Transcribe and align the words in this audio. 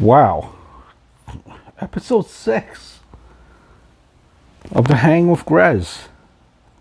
Wow. 0.00 0.54
Episode 1.80 2.26
6 2.26 3.00
of 4.72 4.88
the 4.88 4.96
Hang 4.96 5.30
with 5.30 5.44
Grez 5.44 6.08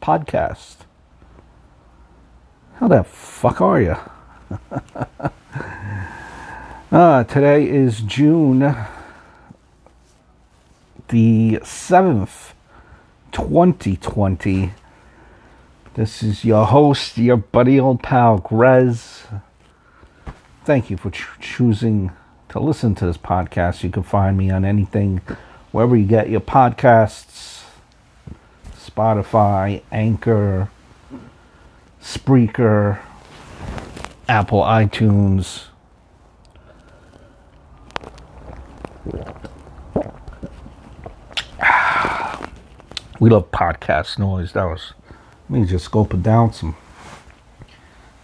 podcast. 0.01 0.77
How 2.75 2.87
the 2.87 3.03
fuck 3.03 3.59
are 3.61 3.81
you? 3.81 3.97
uh, 6.91 7.23
today 7.25 7.67
is 7.67 7.99
June 8.01 8.59
the 11.09 11.59
7th, 11.61 12.53
2020. 13.33 14.71
This 15.95 16.23
is 16.23 16.45
your 16.45 16.65
host, 16.65 17.17
your 17.17 17.37
buddy 17.37 17.79
old 17.79 18.01
pal, 18.01 18.37
Grez. 18.37 19.23
Thank 20.63 20.89
you 20.89 20.95
for 20.95 21.11
ch- 21.11 21.27
choosing 21.39 22.11
to 22.51 22.59
listen 22.59 22.95
to 22.95 23.05
this 23.05 23.17
podcast. 23.17 23.83
You 23.83 23.89
can 23.89 24.03
find 24.03 24.37
me 24.37 24.49
on 24.51 24.63
anything, 24.65 25.21
wherever 25.71 25.95
you 25.95 26.05
get 26.05 26.29
your 26.29 26.41
podcasts 26.41 27.63
Spotify, 28.75 29.81
Anchor, 29.91 30.69
Spreaker, 32.01 32.99
Apple 34.27 34.61
iTunes. 34.63 35.65
We 43.19 43.29
love 43.29 43.51
podcast 43.51 44.17
noise. 44.17 44.53
That 44.53 44.63
was 44.63 44.93
me 45.47 45.63
just 45.65 45.91
gulping 45.91 46.23
down 46.23 46.53
some 46.53 46.75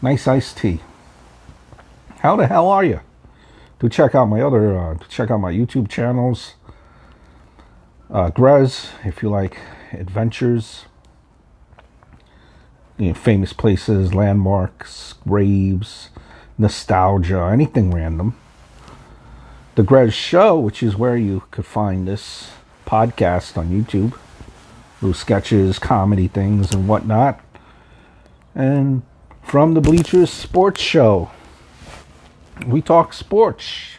nice 0.01 0.27
iced 0.27 0.57
tea. 0.57 0.79
How 2.19 2.35
the 2.35 2.47
hell 2.47 2.67
are 2.67 2.83
you? 2.83 3.01
Do 3.79 3.89
check 3.89 4.15
out 4.15 4.25
my 4.25 4.41
other, 4.41 4.75
uh, 4.75 4.97
check 5.07 5.29
out 5.29 5.37
my 5.37 5.53
YouTube 5.53 5.87
channels. 5.87 6.55
Uh, 8.09 8.29
Grez, 8.29 8.89
if 9.03 9.21
you 9.21 9.29
like 9.29 9.59
adventures, 9.91 10.85
you 12.97 13.09
know, 13.09 13.13
famous 13.13 13.53
places, 13.53 14.15
landmarks, 14.15 15.13
graves, 15.27 16.09
nostalgia, 16.57 17.49
anything 17.51 17.91
random. 17.91 18.35
The 19.75 19.83
Grez 19.83 20.13
Show, 20.13 20.57
which 20.57 20.81
is 20.81 20.95
where 20.95 21.15
you 21.15 21.43
could 21.51 21.67
find 21.67 22.07
this 22.07 22.49
podcast 22.87 23.57
on 23.57 23.69
YouTube, 23.69 24.17
little 25.01 25.13
sketches, 25.13 25.77
comedy 25.77 26.27
things, 26.27 26.73
and 26.73 26.87
whatnot. 26.87 27.39
And 28.55 29.03
from 29.43 29.75
the 29.75 29.81
Bleachers 29.81 30.31
Sports 30.31 30.81
Show, 30.81 31.29
we 32.65 32.81
talk 32.81 33.13
sports. 33.13 33.97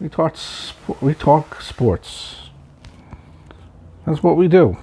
We 0.00 0.08
talk. 0.08 0.36
Sp- 0.36 1.00
we 1.00 1.14
talk 1.14 1.60
sports. 1.60 2.50
That's 4.04 4.22
what 4.22 4.36
we 4.36 4.48
do. 4.48 4.76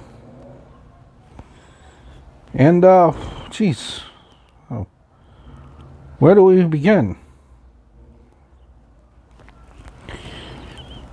And 2.54 2.86
uh, 2.86 3.14
jeez, 3.50 4.04
oh. 4.70 4.88
where 6.20 6.36
do 6.36 6.44
we 6.44 6.64
begin? 6.64 7.18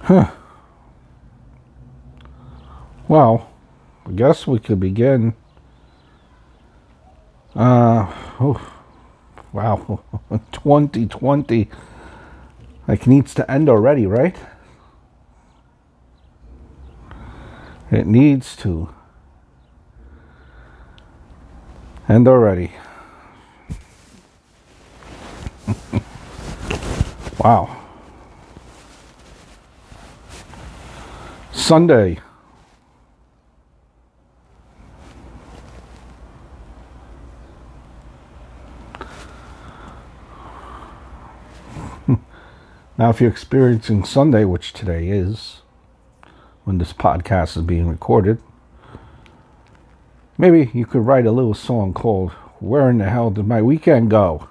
Huh. 0.02 0.30
Well, 3.08 3.48
I 4.06 4.12
guess 4.12 4.46
we 4.46 4.58
could 4.58 4.80
begin. 4.80 5.34
Uh, 7.54 8.06
oh, 8.40 8.79
wow, 9.52 10.02
2020 10.52 11.68
like 12.86 13.06
needs 13.06 13.34
to 13.34 13.48
end 13.50 13.68
already, 13.68 14.06
right? 14.06 14.36
It 17.90 18.06
needs 18.06 18.56
to 18.56 18.88
end 22.08 22.26
already. 22.28 22.72
wow. 27.38 27.76
Sunday. 31.52 32.19
Now, 43.00 43.09
if 43.09 43.19
you're 43.19 43.31
experiencing 43.31 44.05
Sunday, 44.05 44.44
which 44.44 44.75
today 44.75 45.09
is, 45.09 45.62
when 46.65 46.77
this 46.77 46.93
podcast 46.93 47.56
is 47.56 47.62
being 47.62 47.88
recorded, 47.88 48.43
maybe 50.37 50.71
you 50.75 50.84
could 50.84 51.06
write 51.06 51.25
a 51.25 51.33
little 51.33 51.55
song 51.55 51.94
called 51.94 52.33
Where 52.59 52.91
in 52.91 52.99
the 52.99 53.09
Hell 53.09 53.31
Did 53.31 53.47
My 53.47 53.62
Weekend 53.62 54.11
Go? 54.11 54.50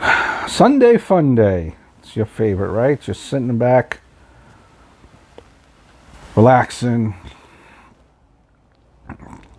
Sunday 0.48 0.98
Fun 0.98 1.36
Day. 1.36 1.76
It's 2.00 2.16
your 2.16 2.26
favorite, 2.26 2.72
right? 2.72 3.00
Just 3.00 3.22
sitting 3.22 3.56
back, 3.56 4.00
relaxing, 6.34 7.14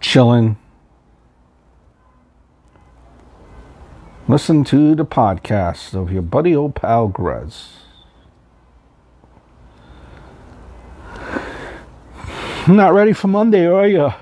chilling. 0.01 0.57
Listen 4.27 4.63
to 4.65 4.93
the 4.93 5.03
podcast 5.03 5.95
of 5.95 6.11
your 6.11 6.21
buddy 6.21 6.55
old 6.55 6.75
pal 6.75 7.07
Grez. 7.07 7.79
Not 12.67 12.93
ready 12.93 13.13
for 13.13 13.27
Monday, 13.27 13.65
are 13.65 13.87
you? 13.87 14.13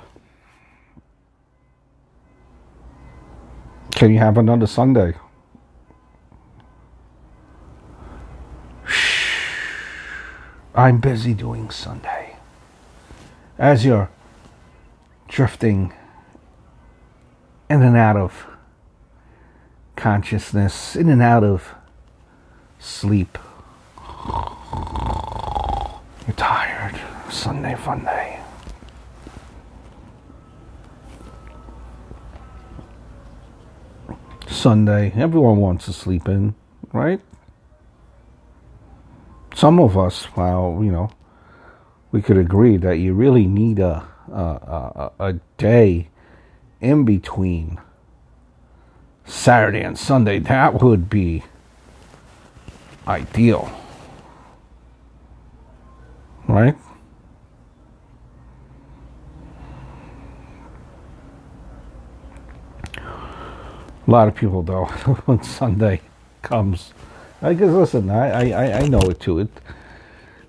Can 3.91 4.13
you 4.13 4.19
have 4.19 4.37
another 4.37 4.65
Sunday? 4.65 5.13
I'm 10.73 10.99
busy 10.99 11.33
doing 11.33 11.69
Sunday. 11.69 12.37
As 13.57 13.85
you're 13.85 14.09
drifting 15.27 15.91
in 17.69 17.83
and 17.83 17.97
out 17.97 18.15
of 18.15 18.47
consciousness, 19.99 20.95
in 20.95 21.09
and 21.09 21.21
out 21.21 21.43
of 21.43 21.75
sleep. 22.79 23.37
You're 26.25 26.35
tired. 26.37 26.99
Sunday 27.29 27.75
fun 27.75 28.05
day. 28.05 28.39
Sunday, 34.47 35.11
everyone 35.15 35.57
wants 35.57 35.85
to 35.85 35.93
sleep 35.93 36.27
in, 36.27 36.55
right? 36.93 37.19
Some 39.53 39.79
of 39.79 39.97
us, 39.97 40.27
well, 40.35 40.79
you 40.81 40.91
know, 40.91 41.11
we 42.11 42.21
could 42.21 42.37
agree 42.37 42.77
that 42.77 42.97
you 42.97 43.13
really 43.13 43.45
need 43.45 43.79
a 43.79 44.07
a, 44.31 44.33
a, 44.33 45.11
a 45.19 45.33
day 45.57 46.09
in 46.81 47.03
between 47.03 47.79
Saturday 49.29 49.81
and 49.81 49.97
Sunday. 49.97 50.39
That 50.39 50.81
would 50.81 51.09
be 51.09 51.43
ideal, 53.07 53.71
right? 56.47 56.75
A 64.07 64.11
lot 64.11 64.27
of 64.27 64.35
people, 64.35 64.63
though, 64.63 64.85
when 65.25 65.43
Sunday 65.43 66.01
comes, 66.41 66.93
I 67.41 67.53
guess. 67.53 67.69
Listen, 67.69 68.09
I, 68.09 68.51
I, 68.51 68.79
I 68.79 68.87
know 68.87 69.01
it 69.01 69.19
too. 69.19 69.39
It, 69.39 69.49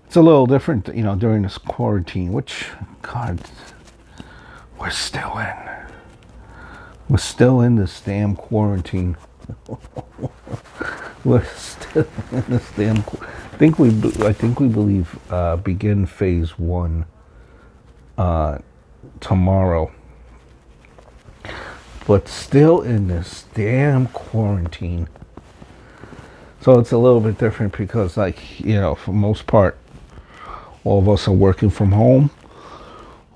it's 0.06 0.17
a 0.17 0.23
little 0.23 0.47
different, 0.47 0.88
you 0.97 1.03
know, 1.03 1.15
during 1.15 1.43
this 1.43 1.59
quarantine. 1.59 2.33
Which, 2.33 2.67
God, 3.03 3.41
we're 4.79 4.91
still 4.91 5.38
in. 5.38 5.70
We're 7.11 7.19
still 7.19 7.61
in 7.61 7.77
this 7.77 8.01
damn 8.01 8.37
quarantine. 8.37 9.19
we're 11.25 11.45
still 11.45 12.07
in 12.33 12.45
this 12.49 12.71
damn. 12.77 12.99
I 12.99 13.57
think 13.59 13.79
we, 13.79 13.89
I 14.25 14.33
think 14.33 14.61
we 14.61 14.69
believe, 14.69 15.19
uh, 15.31 15.57
begin 15.57 16.07
phase 16.07 16.59
one 16.59 17.05
uh, 18.17 18.59
tomorrow 19.21 19.93
but 22.11 22.27
still 22.27 22.83
in 22.83 23.07
this 23.07 23.45
damn 23.55 24.09
quarantine. 24.09 25.09
So 26.61 26.81
it's 26.81 26.91
a 26.91 26.99
little 26.99 27.21
bit 27.21 27.39
different 27.39 27.77
because, 27.77 28.17
like, 28.17 28.59
you 28.59 28.75
know, 28.75 28.97
for 28.97 29.12
most 29.12 29.47
part, 29.47 29.79
all 30.83 30.99
of 30.99 31.09
us 31.09 31.29
are 31.29 31.33
working 31.33 31.71
from 31.71 31.93
home. 31.93 32.31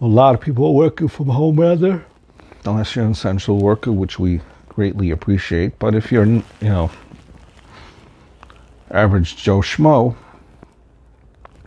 A 0.00 0.06
lot 0.06 0.34
of 0.34 0.40
people 0.40 0.66
are 0.66 0.72
working 0.72 1.06
from 1.06 1.28
home, 1.28 1.60
rather, 1.60 2.04
unless 2.66 2.94
you're 2.96 3.04
an 3.04 3.12
essential 3.12 3.58
worker, 3.58 3.92
which 3.92 4.18
we 4.18 4.40
greatly 4.68 5.10
appreciate. 5.10 5.78
But 5.78 5.94
if 5.94 6.10
you're, 6.10 6.26
you 6.26 6.42
know, 6.62 6.90
average 8.90 9.36
Joe 9.36 9.60
Schmo, 9.60 10.16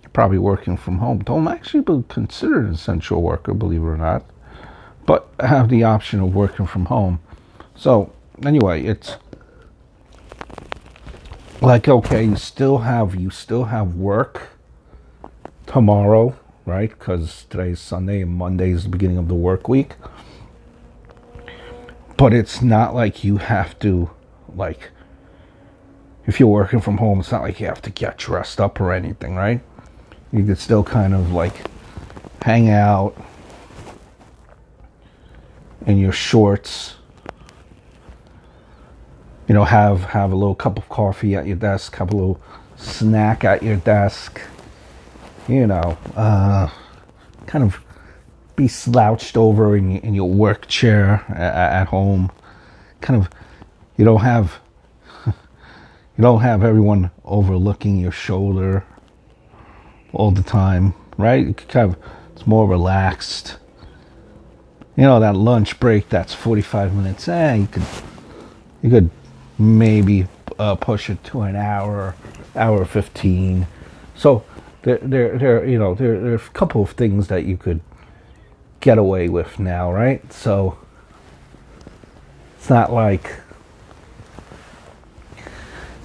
you're 0.01 0.09
probably 0.11 0.37
working 0.37 0.77
from 0.77 0.99
home, 0.99 1.19
don't 1.19 1.47
actually 1.47 1.81
be 1.81 2.03
considered 2.09 2.65
an 2.65 2.73
essential 2.73 3.21
worker, 3.21 3.53
believe 3.53 3.81
it 3.81 3.85
or 3.85 3.97
not, 3.97 4.25
but 5.05 5.29
have 5.39 5.69
the 5.69 5.83
option 5.83 6.19
of 6.19 6.35
working 6.35 6.65
from 6.65 6.85
home. 6.85 7.19
So, 7.75 8.11
anyway, 8.43 8.83
it's 8.83 9.17
like 11.61 11.87
okay, 11.87 12.23
you 12.23 12.35
still 12.35 12.79
have 12.79 13.15
you 13.15 13.29
still 13.29 13.65
have 13.65 13.95
work 13.95 14.49
tomorrow, 15.65 16.35
right? 16.65 16.89
Because 16.89 17.45
today's 17.49 17.79
Sunday 17.79 18.21
and 18.21 18.31
Monday 18.31 18.71
is 18.71 18.83
the 18.83 18.89
beginning 18.89 19.17
of 19.17 19.27
the 19.27 19.35
work 19.35 19.67
week. 19.67 19.95
But 22.17 22.33
it's 22.33 22.61
not 22.61 22.95
like 22.95 23.23
you 23.23 23.37
have 23.37 23.77
to 23.79 24.09
like 24.55 24.91
if 26.25 26.39
you're 26.41 26.49
working 26.49 26.81
from 26.81 26.97
home, 26.97 27.21
it's 27.21 27.31
not 27.31 27.41
like 27.41 27.59
you 27.59 27.67
have 27.67 27.81
to 27.83 27.89
get 27.89 28.17
dressed 28.17 28.59
up 28.59 28.81
or 28.81 28.91
anything, 28.91 29.35
right? 29.35 29.61
You 30.33 30.43
could 30.43 30.57
still 30.57 30.83
kind 30.83 31.13
of 31.13 31.31
like 31.31 31.69
hang 32.41 32.69
out 32.69 33.15
in 35.85 35.97
your 35.97 36.11
shorts. 36.11 36.95
You 39.47 39.53
know, 39.53 39.63
have 39.63 40.03
have 40.05 40.33
a 40.33 40.35
little 40.35 40.55
cup 40.55 40.77
of 40.77 40.89
coffee 40.89 41.35
at 41.35 41.47
your 41.47 41.55
desk, 41.55 41.95
have 41.95 42.11
a 42.11 42.15
little 42.15 42.41
snack 42.75 43.45
at 43.45 43.63
your 43.63 43.77
desk. 43.77 44.41
You 45.47 45.65
know, 45.65 45.97
uh, 46.17 46.69
kind 47.45 47.63
of 47.63 47.81
be 48.57 48.67
slouched 48.67 49.37
over 49.37 49.77
in, 49.77 49.97
in 49.99 50.13
your 50.13 50.29
work 50.29 50.67
chair 50.67 51.23
at, 51.29 51.81
at 51.81 51.87
home. 51.87 52.29
Kind 52.99 53.21
of, 53.21 53.29
you 53.95 54.03
don't 54.03 54.21
have 54.21 54.59
you 55.25 56.21
don't 56.21 56.41
have 56.41 56.63
everyone 56.63 57.11
overlooking 57.23 57.97
your 57.97 58.11
shoulder 58.11 58.83
all 60.11 60.31
the 60.31 60.43
time, 60.43 60.93
right? 61.17 61.55
Kind 61.69 61.93
of, 61.93 61.99
it's 62.33 62.47
more 62.47 62.67
relaxed. 62.67 63.57
You 64.95 65.03
know, 65.03 65.19
that 65.19 65.35
lunch 65.35 65.79
break, 65.79 66.09
that's 66.09 66.33
45 66.33 66.95
minutes. 66.95 67.27
Eh, 67.27 67.55
you 67.55 67.67
could, 67.67 67.83
you 68.81 68.89
could 68.89 69.09
maybe 69.59 70.27
uh, 70.57 70.75
push 70.75 71.11
it 71.11 71.23
to 71.25 71.41
an 71.41 71.55
hour, 71.55 72.15
hour 72.55 72.83
15. 72.83 73.67
So 74.15 74.43
there, 74.81 74.97
there, 74.97 75.37
there, 75.37 75.65
you 75.65 75.77
know, 75.77 75.93
there, 75.93 76.19
there 76.19 76.31
are 76.31 76.35
a 76.35 76.39
couple 76.39 76.81
of 76.81 76.91
things 76.91 77.27
that 77.27 77.45
you 77.45 77.57
could 77.57 77.81
get 78.81 78.97
away 78.97 79.29
with 79.29 79.59
now, 79.59 79.91
right? 79.91 80.31
So 80.31 80.77
it's 82.57 82.69
not 82.69 82.91
like 82.91 83.33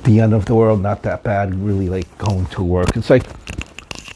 the 0.05 0.21
end 0.21 0.35
of 0.35 0.47
the 0.47 0.55
world, 0.55 0.81
not 0.81 1.03
that 1.03 1.23
bad. 1.23 1.55
Really 1.55 1.89
like 1.89 2.19
going 2.19 2.47
to 2.47 2.63
work. 2.63 2.97
It's 2.97 3.11
like 3.11 3.25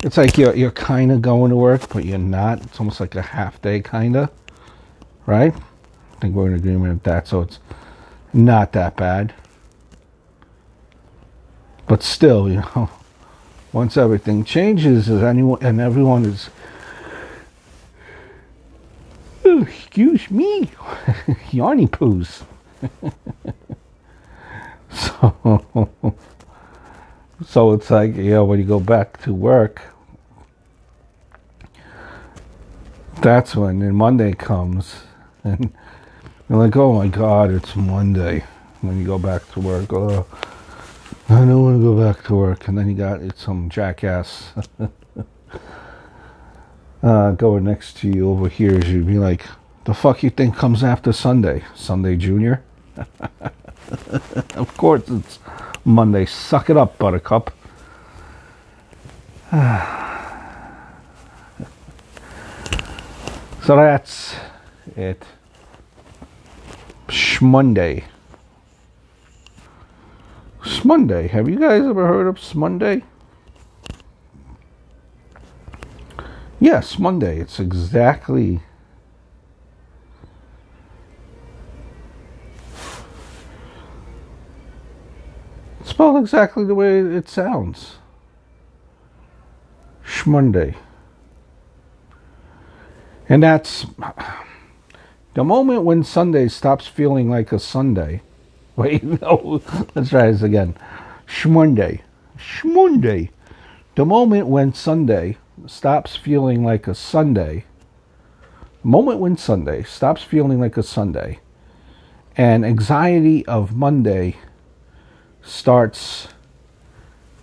it's 0.03 0.17
like 0.17 0.37
you're 0.39 0.55
you're 0.55 0.71
kind 0.71 1.13
of 1.13 1.23
going 1.23 1.51
to 1.51 1.57
work, 1.57 1.89
but 1.89 2.05
you're 2.05 2.19
not. 2.19 2.63
It's 2.63 2.79
almost 2.79 3.01
like 3.01 3.15
a 3.15 3.23
half 3.23 3.61
day, 3.63 3.81
kind 3.81 4.17
of, 4.17 4.31
right? 5.27 5.55
I 5.55 6.21
think 6.21 6.35
we're 6.35 6.49
in 6.49 6.55
agreement 6.55 6.95
with 6.95 7.03
that. 7.05 7.29
So 7.29 7.43
it's 7.43 7.59
not 8.33 8.73
that 8.73 8.97
bad, 8.97 9.35
but 11.87 12.03
still, 12.03 12.49
you 12.49 12.57
know, 12.57 12.91
once 13.73 13.97
everything 13.97 14.45
changes, 14.45 15.09
is 15.09 15.23
anyone 15.23 15.59
and 15.63 15.81
everyone 15.81 16.25
is. 16.25 16.51
Oh, 19.49 19.63
excuse 19.63 20.29
me, 20.29 20.65
yarny 21.53 21.89
poos. 21.89 22.43
So, 24.91 25.93
so 27.47 27.73
it's 27.73 27.91
like, 27.91 28.17
you 28.17 28.31
know, 28.31 28.45
when 28.45 28.59
you 28.59 28.65
go 28.65 28.81
back 28.81 29.23
to 29.23 29.35
work, 29.35 29.83
that's 33.21 33.55
when 33.55 33.83
and 33.83 33.97
Monday 33.97 34.33
comes 34.33 34.97
and 35.45 35.73
you're 36.49 36.59
like, 36.59 36.77
oh 36.77 36.95
my 36.95 37.09
God, 37.09 37.51
it's 37.51 37.77
Monday. 37.77 38.45
When 38.81 38.99
you 38.99 39.05
go 39.07 39.19
back 39.19 39.47
to 39.53 39.61
work, 39.61 39.93
oh, 39.93 40.27
I 41.29 41.41
don't 41.41 41.63
want 41.63 41.79
to 41.79 41.83
go 41.83 41.95
back 42.13 42.25
to 42.25 42.35
work. 42.35 42.69
And 42.69 42.79
then 42.79 42.89
you 42.89 42.95
got 42.95 43.21
it's 43.21 43.43
some 43.43 43.69
jackass 43.69 44.53
uh, 47.03 47.33
going 47.33 47.65
next 47.65 47.97
to 47.99 48.09
you 48.09 48.31
over 48.31 48.49
here. 48.49 48.79
You'd 48.85 49.07
be 49.07 49.19
like, 49.19 49.47
the 49.85 49.95
fuck 49.95 50.23
you 50.23 50.31
think 50.31 50.57
comes 50.57 50.83
after 50.83 51.13
Sunday? 51.13 51.65
Sunday 51.75 52.17
Junior? 52.17 52.63
of 54.55 54.75
course, 54.77 55.09
it's 55.09 55.39
Monday. 55.85 56.27
Suck 56.27 56.71
it 56.71 56.77
up, 56.77 56.99
Buttercup. 56.99 57.53
so 63.65 63.77
that's 63.77 64.35
it. 64.97 65.23
Shmonday. 67.09 68.05
Shmonday. 70.63 71.31
Have 71.31 71.49
you 71.49 71.59
guys 71.61 71.85
ever 71.85 72.09
heard 72.09 72.27
of 72.27 72.37
Shmonday? 72.37 73.03
Yes, 76.59 76.99
Monday. 76.99 77.39
It's 77.39 77.61
exactly 77.61 78.63
spelled 85.85 86.19
exactly 86.19 86.65
the 86.65 86.75
way 86.75 86.99
it 86.99 87.29
sounds. 87.29 87.97
Shmonday. 90.05 90.75
And 93.29 93.43
that's 93.43 93.87
the 95.35 95.45
moment 95.45 95.83
when 95.85 96.05
Sunday 96.05 96.49
stops 96.49 96.87
feeling 96.87 97.29
like 97.31 97.53
a 97.53 97.59
Sunday. 97.59 98.23
Wait, 98.77 99.03
no, 99.03 99.63
let's 99.95 100.11
try 100.11 100.31
this 100.31 100.43
again. 100.43 100.77
Shmonday. 101.27 102.01
Shmonday. 102.39 103.31
The 103.95 104.05
moment 104.05 104.49
when 104.49 104.75
Sunday 104.75 105.39
stops 105.67 106.17
feeling 106.17 106.65
like 106.65 106.87
a 106.87 106.95
Sunday. 106.95 107.65
Moment 108.83 109.19
when 109.19 109.37
Sunday 109.37 109.83
stops 109.83 110.23
feeling 110.23 110.61
like 110.61 110.77
a 110.77 110.83
Sunday. 110.83 111.41
And 112.37 112.65
anxiety 112.65 113.45
of 113.47 113.75
Monday 113.75 114.37
starts 115.43 116.29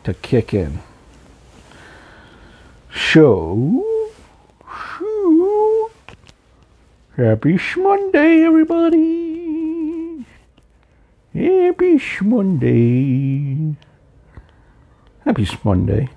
to 0.04 0.14
kick 0.14 0.54
in. 0.54 0.80
So, 2.94 3.84
so 5.00 5.92
happy 7.18 7.60
Monday, 7.78 8.44
everybody! 8.44 10.26
Happy 11.34 12.02
Monday! 12.22 13.76
Happy 15.26 15.48
Monday! 15.64 16.10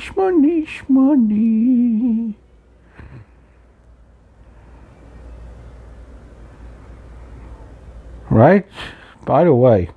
Shmonday, 0.00 0.66
Shmonday. 0.66 2.34
Right? 8.30 8.66
By 9.24 9.44
the 9.44 9.54
way, 9.54 9.90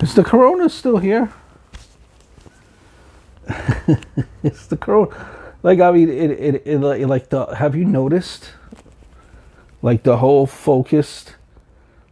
is 0.00 0.14
the 0.14 0.24
corona 0.24 0.68
still 0.68 0.98
here? 0.98 1.32
it's 4.42 4.66
the 4.66 4.76
corona. 4.76 5.08
Like 5.62 5.80
I 5.80 5.90
mean, 5.92 6.10
it, 6.10 6.30
it, 6.30 6.62
it, 6.66 7.06
like 7.06 7.30
the. 7.30 7.46
Have 7.54 7.74
you 7.74 7.84
noticed? 7.84 8.52
Like 9.80 10.02
the 10.02 10.18
whole 10.18 10.46
focus, 10.46 11.26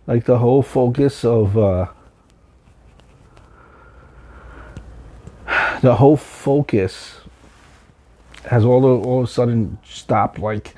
like 0.06 0.24
the 0.24 0.38
whole 0.38 0.62
focus 0.62 1.24
of 1.24 1.58
uh, 1.58 1.88
the 5.82 5.96
whole 5.96 6.16
focus 6.16 7.16
has 8.46 8.64
all 8.64 8.86
of, 8.86 9.04
all 9.04 9.18
of 9.18 9.28
a 9.28 9.30
sudden 9.30 9.78
stopped. 9.84 10.38
Like 10.38 10.74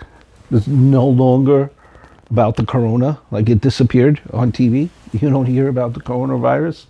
there's 0.50 0.66
no 0.66 1.06
longer 1.06 1.70
about 2.30 2.56
the 2.56 2.66
corona, 2.66 3.20
like 3.30 3.48
it 3.48 3.60
disappeared 3.60 4.20
on 4.32 4.50
TV. 4.50 4.88
You 5.12 5.30
don't 5.30 5.46
hear 5.46 5.68
about 5.68 5.92
the 5.92 6.00
coronavirus 6.00 6.86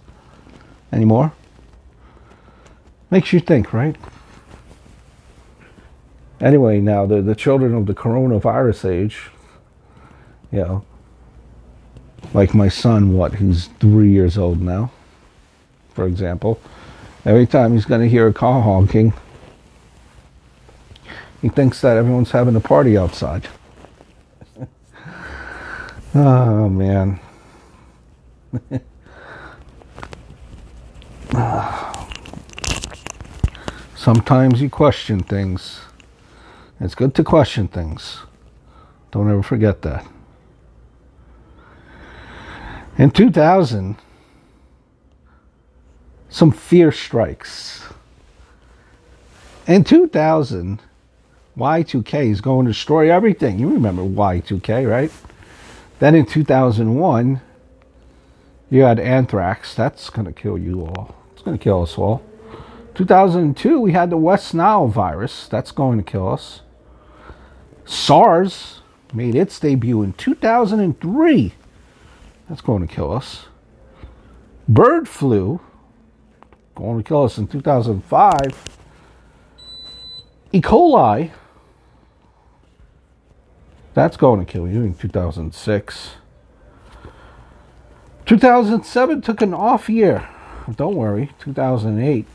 anymore. 0.92 1.32
Makes 3.10 3.34
you 3.34 3.40
think, 3.40 3.74
right? 3.74 3.96
Anyway, 6.40 6.80
now 6.80 7.04
the, 7.04 7.20
the 7.20 7.34
children 7.34 7.74
of 7.74 7.86
the 7.86 7.94
coronavirus 7.94 8.90
age, 8.90 9.28
you 10.50 10.60
know, 10.60 10.84
like 12.32 12.54
my 12.54 12.68
son, 12.68 13.14
what, 13.14 13.34
he's 13.34 13.66
three 13.78 14.10
years 14.10 14.38
old 14.38 14.62
now, 14.62 14.90
for 15.92 16.06
example. 16.06 16.60
Every 17.24 17.46
time 17.46 17.72
he's 17.72 17.86
going 17.86 18.02
to 18.02 18.08
hear 18.08 18.26
a 18.26 18.32
car 18.32 18.62
honking, 18.62 19.14
He 21.44 21.50
thinks 21.50 21.82
that 21.82 21.98
everyone's 21.98 22.30
having 22.30 22.56
a 22.56 22.60
party 22.60 22.96
outside. 22.96 23.46
oh, 26.14 26.70
man. 26.70 27.20
Sometimes 33.94 34.62
you 34.62 34.70
question 34.70 35.22
things. 35.22 35.82
It's 36.80 36.94
good 36.94 37.14
to 37.16 37.24
question 37.24 37.68
things. 37.68 38.20
Don't 39.10 39.30
ever 39.30 39.42
forget 39.42 39.82
that. 39.82 40.06
In 42.96 43.10
2000, 43.10 43.96
some 46.34 46.50
fear 46.50 46.90
strikes. 46.90 47.84
In 49.68 49.84
2000, 49.84 50.82
Y2K 51.56 52.28
is 52.28 52.40
going 52.40 52.66
to 52.66 52.72
destroy 52.72 53.08
everything. 53.08 53.60
You 53.60 53.68
remember 53.68 54.02
Y2K, 54.02 54.90
right? 54.90 55.12
Then 56.00 56.16
in 56.16 56.26
2001, 56.26 57.40
you 58.68 58.82
had 58.82 58.98
anthrax. 58.98 59.76
That's 59.76 60.10
going 60.10 60.26
to 60.26 60.32
kill 60.32 60.58
you 60.58 60.84
all. 60.84 61.14
It's 61.32 61.42
going 61.42 61.56
to 61.56 61.62
kill 61.62 61.84
us 61.84 61.96
all. 61.96 62.20
2002, 62.96 63.78
we 63.78 63.92
had 63.92 64.10
the 64.10 64.16
West 64.16 64.54
Nile 64.54 64.88
virus. 64.88 65.46
That's 65.46 65.70
going 65.70 65.98
to 65.98 66.04
kill 66.04 66.28
us. 66.28 66.62
SARS 67.84 68.80
made 69.12 69.36
its 69.36 69.60
debut 69.60 70.02
in 70.02 70.14
2003. 70.14 71.54
That's 72.48 72.60
going 72.60 72.84
to 72.84 72.92
kill 72.92 73.12
us. 73.12 73.46
Bird 74.68 75.08
flu, 75.08 75.60
going 76.74 76.98
to 76.98 77.04
kill 77.06 77.24
us 77.24 77.38
in 77.38 77.46
2005. 77.46 78.78
E. 80.52 80.60
coli, 80.60 81.30
that's 83.94 84.16
going 84.16 84.44
to 84.44 84.50
kill 84.50 84.68
you 84.68 84.82
in 84.82 84.94
2006. 84.94 86.10
2007 88.26 89.22
took 89.22 89.42
an 89.42 89.54
off 89.54 89.88
year. 89.88 90.28
Don't 90.76 90.96
worry, 90.96 91.30
2008. 91.40 92.26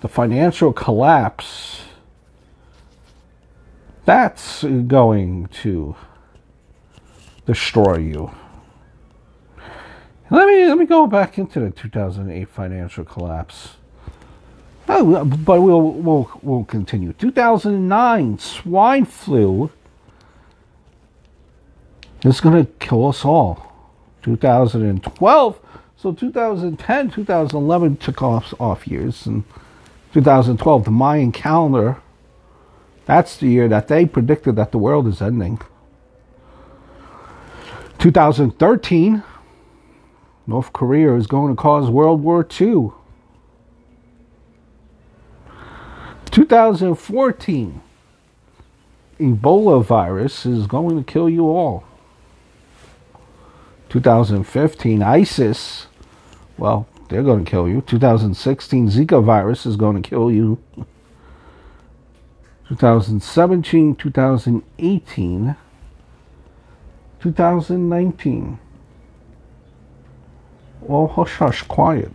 The 0.00 0.08
financial 0.08 0.72
collapse. 0.72 1.82
That's 4.04 4.64
going 4.64 5.46
to 5.62 5.94
destroy 7.46 7.98
you. 7.98 8.32
Let 10.30 10.46
me 10.46 10.66
let 10.66 10.78
me 10.78 10.86
go 10.86 11.08
back 11.08 11.38
into 11.38 11.58
the 11.58 11.70
2008 11.70 12.48
financial 12.48 13.04
collapse. 13.04 13.76
Oh, 14.88 15.24
but 15.24 15.60
we'll 15.60 15.90
we'll 15.90 16.30
we'll 16.42 16.64
continue. 16.64 17.12
2009 17.12 18.38
swine 18.38 19.04
flu 19.04 19.70
is 22.22 22.40
going 22.40 22.64
to 22.64 22.70
kill 22.78 23.08
us 23.08 23.24
all. 23.24 23.66
2012, 24.22 25.58
so 25.96 26.12
2010, 26.12 27.10
2011 27.10 27.96
took 27.96 28.22
off 28.22 28.54
off 28.60 28.86
years, 28.86 29.26
and 29.26 29.42
2012 30.12 30.84
the 30.84 30.90
Mayan 30.90 31.32
calendar. 31.32 31.96
That's 33.06 33.36
the 33.36 33.48
year 33.48 33.66
that 33.66 33.88
they 33.88 34.06
predicted 34.06 34.54
that 34.56 34.70
the 34.70 34.78
world 34.78 35.08
is 35.08 35.20
ending. 35.20 35.60
2013 37.98 39.24
North 40.50 40.72
Korea 40.72 41.14
is 41.14 41.28
going 41.28 41.54
to 41.54 41.62
cause 41.62 41.88
World 41.88 42.24
War 42.24 42.44
II. 42.60 42.90
2014, 46.32 47.80
Ebola 49.20 49.84
virus 49.84 50.44
is 50.44 50.66
going 50.66 50.96
to 50.96 51.04
kill 51.04 51.30
you 51.30 51.44
all. 51.44 51.84
2015, 53.90 55.00
ISIS, 55.00 55.86
well, 56.58 56.88
they're 57.08 57.22
going 57.22 57.44
to 57.44 57.50
kill 57.50 57.68
you. 57.68 57.80
2016, 57.82 58.88
Zika 58.88 59.22
virus 59.22 59.64
is 59.64 59.76
going 59.76 60.02
to 60.02 60.08
kill 60.08 60.32
you. 60.32 60.58
2017, 62.68 63.94
2018, 63.94 65.56
2019 67.20 68.58
all 70.88 71.08
hush 71.08 71.34
hush 71.34 71.62
quiet. 71.62 72.12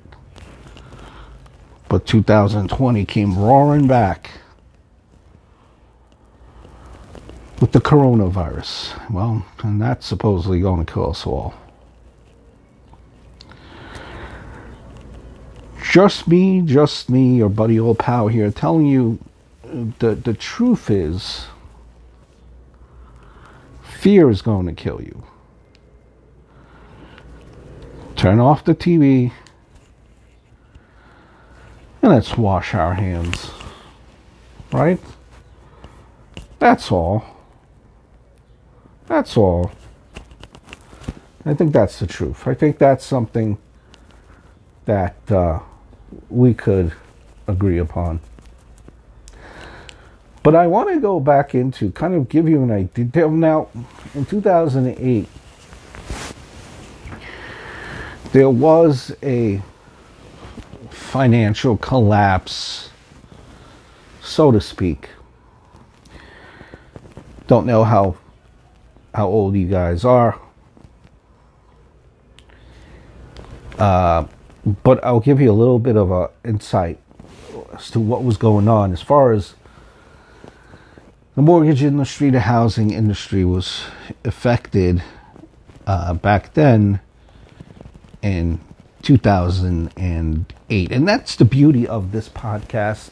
But 1.89 2.05
2020 2.05 3.05
came 3.05 3.37
roaring 3.37 3.87
back 3.87 4.31
with 7.61 7.71
the 7.71 7.79
coronavirus. 7.79 9.11
Well, 9.11 9.45
and 9.63 9.81
that's 9.81 10.05
supposedly 10.05 10.59
going 10.59 10.85
to 10.85 10.91
kill 10.91 11.09
us 11.09 11.25
all. 11.25 11.53
Just 15.91 16.27
me, 16.27 16.61
just 16.61 17.09
me, 17.09 17.37
your 17.37 17.47
buddy 17.49 17.79
old 17.79 17.99
pal 17.99 18.27
here, 18.27 18.51
telling 18.51 18.85
you 18.85 19.19
the, 19.99 20.15
the 20.15 20.33
truth 20.33 20.89
is 20.89 21.45
fear 23.83 24.29
is 24.29 24.41
going 24.41 24.65
to 24.65 24.73
kill 24.73 25.01
you 25.01 25.23
turn 28.25 28.39
off 28.39 28.63
the 28.63 28.73
TV, 28.73 29.31
and 32.01 32.11
let's 32.11 32.35
wash 32.35 32.73
our 32.73 32.95
hands. 32.95 33.51
Right? 34.71 34.99
That's 36.57 36.91
all. 36.91 37.23
That's 39.05 39.37
all. 39.37 39.71
I 41.45 41.53
think 41.53 41.71
that's 41.71 41.99
the 41.99 42.07
truth. 42.07 42.47
I 42.47 42.55
think 42.55 42.79
that's 42.79 43.05
something 43.05 43.59
that 44.85 45.15
uh, 45.31 45.59
we 46.27 46.55
could 46.55 46.93
agree 47.45 47.77
upon. 47.77 48.21
But 50.41 50.55
I 50.55 50.65
want 50.65 50.89
to 50.89 50.99
go 50.99 51.19
back 51.19 51.53
into 51.53 51.91
kind 51.91 52.15
of 52.15 52.27
give 52.27 52.49
you 52.49 52.63
an 52.63 52.71
idea. 52.71 53.27
Now, 53.27 53.67
in 54.15 54.25
2008, 54.25 55.27
there 58.35 58.49
was 58.49 59.15
a 59.23 59.61
financial 60.89 61.77
collapse, 61.77 62.89
so 64.21 64.51
to 64.51 64.59
speak. 64.59 65.07
Don't 67.47 67.65
know 67.65 67.85
how 67.85 68.17
how 69.13 69.27
old 69.27 69.55
you 69.55 69.67
guys 69.67 70.03
are. 70.03 70.37
Uh, 73.79 74.25
but 74.83 75.01
I'll 75.01 75.21
give 75.21 75.39
you 75.39 75.49
a 75.49 75.53
little 75.53 75.79
bit 75.79 75.95
of 75.95 76.11
a 76.11 76.29
insight 76.43 76.99
as 77.73 77.89
to 77.91 78.01
what 78.01 78.25
was 78.25 78.35
going 78.35 78.67
on 78.67 78.91
as 78.91 79.01
far 79.01 79.31
as 79.31 79.55
the 81.37 81.41
mortgage 81.41 81.81
industry, 81.81 82.31
the 82.31 82.41
housing 82.41 82.91
industry 82.91 83.45
was 83.45 83.83
affected 84.25 85.01
uh, 85.87 86.13
back 86.13 86.53
then 86.53 86.99
in 88.25 88.59
2008. 89.03 90.91
And 90.91 91.07
that's 91.07 91.35
the 91.35 91.45
beauty 91.45 91.87
of 91.87 92.11
this 92.11 92.27
podcast. 92.27 93.11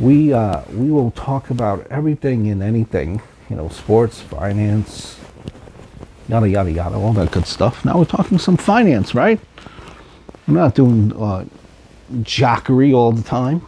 We 0.00 0.32
uh, 0.32 0.62
we 0.72 0.90
will 0.90 1.10
talk 1.10 1.50
about 1.50 1.86
everything 1.88 2.48
and 2.48 2.62
anything, 2.62 3.20
you 3.50 3.56
know, 3.56 3.68
sports, 3.68 4.20
finance, 4.22 5.20
yada 6.26 6.48
yada 6.48 6.72
yada, 6.72 6.96
all 6.96 7.12
that 7.14 7.30
good 7.30 7.46
stuff. 7.46 7.84
Now 7.84 7.98
we're 7.98 8.06
talking 8.06 8.38
some 8.38 8.56
finance, 8.56 9.14
right? 9.14 9.38
I'm 10.48 10.54
not 10.54 10.74
doing 10.74 11.12
uh, 11.12 11.44
jockery 12.22 12.94
all 12.94 13.12
the 13.12 13.22
time. 13.22 13.60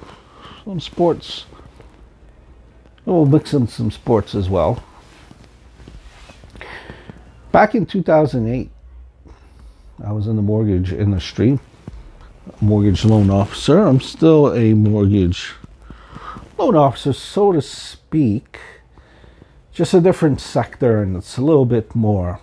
Some 0.65 0.81
sports. 0.81 1.45
We'll 3.05 3.27
mix 3.27 3.53
in 3.53 3.69
some 3.69 3.91
sports 3.91 4.35
as 4.35 4.49
well. 4.49 4.83
Back 7.53 7.75
in 7.75 7.85
2008, 7.87 8.71
I 10.05 10.13
was 10.13 10.29
in 10.29 10.37
the 10.37 10.43
mortgage 10.43 10.93
industry, 10.93 11.59
mortgage 12.61 13.05
loan 13.05 13.31
officer. 13.31 13.81
I'm 13.81 14.01
still 14.01 14.55
a 14.55 14.73
mortgage 14.75 15.55
loan 16.57 16.77
officer, 16.77 17.13
so 17.13 17.51
to 17.51 17.61
speak. 17.61 18.61
Just 19.73 19.95
a 19.95 20.01
different 20.01 20.41
sector, 20.41 21.03
and 21.03 21.17
it's 21.17 21.37
a 21.37 21.43
little 21.43 21.65
bit 21.65 21.97
more, 21.97 22.41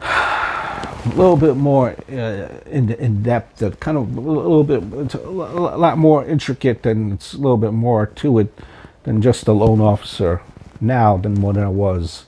a 0.00 1.12
little 1.14 1.36
bit 1.36 1.56
more 1.56 1.90
uh, 2.10 2.48
in 2.66 2.90
in 2.92 3.22
depth. 3.22 3.62
Uh, 3.62 3.70
kind 3.72 3.98
of 3.98 4.16
a 4.16 4.20
little 4.20 4.64
bit, 4.64 4.82
it's 5.00 5.14
a 5.14 5.18
lot 5.28 5.98
more 5.98 6.24
intricate, 6.24 6.86
and 6.86 7.12
it's 7.12 7.34
a 7.34 7.38
little 7.38 7.58
bit 7.58 7.72
more 7.72 8.06
to 8.06 8.38
it 8.38 8.58
than 9.02 9.20
just 9.20 9.46
a 9.46 9.52
loan 9.52 9.80
officer 9.80 10.40
now 10.80 11.18
than 11.18 11.42
what 11.42 11.58
I 11.58 11.68
was 11.68 12.24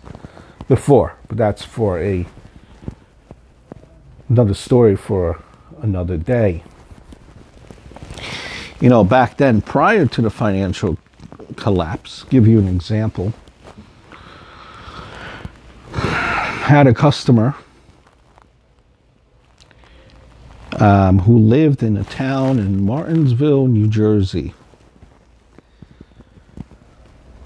before. 0.68 1.16
But 1.28 1.38
that's 1.38 1.64
for 1.64 1.98
a 1.98 2.26
another 4.34 4.52
story 4.52 4.96
for 4.96 5.40
another 5.80 6.16
day. 6.16 6.60
You 8.80 8.88
know, 8.88 9.04
back 9.04 9.36
then, 9.36 9.62
prior 9.62 10.06
to 10.06 10.20
the 10.20 10.28
financial 10.28 10.98
collapse, 11.54 12.24
give 12.24 12.44
you 12.44 12.58
an 12.58 12.66
example. 12.66 13.32
Had 15.92 16.88
a 16.88 16.92
customer 16.92 17.54
um, 20.80 21.20
who 21.20 21.38
lived 21.38 21.84
in 21.84 21.96
a 21.96 22.02
town 22.02 22.58
in 22.58 22.84
Martinsville, 22.84 23.68
New 23.68 23.86
Jersey. 23.86 24.52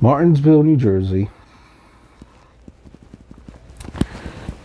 Martinsville, 0.00 0.62
New 0.62 0.78
Jersey. 0.78 1.28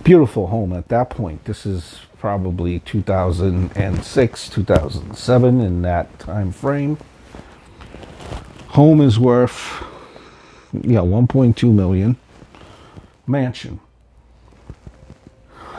Beautiful 0.06 0.48
home 0.48 0.72
at 0.72 0.88
that 0.88 1.10
point. 1.10 1.44
This 1.44 1.66
is 1.66 2.00
probably 2.24 2.80
2006, 2.80 4.50
2007 4.50 5.60
in 5.60 5.82
that 5.82 6.20
time 6.20 6.54
frame. 6.54 6.98
Home 8.70 9.02
is 9.02 9.20
worth 9.20 9.84
yeah, 10.72 11.00
1.2 11.00 11.70
million. 11.70 12.16
Mansion. 13.28 13.82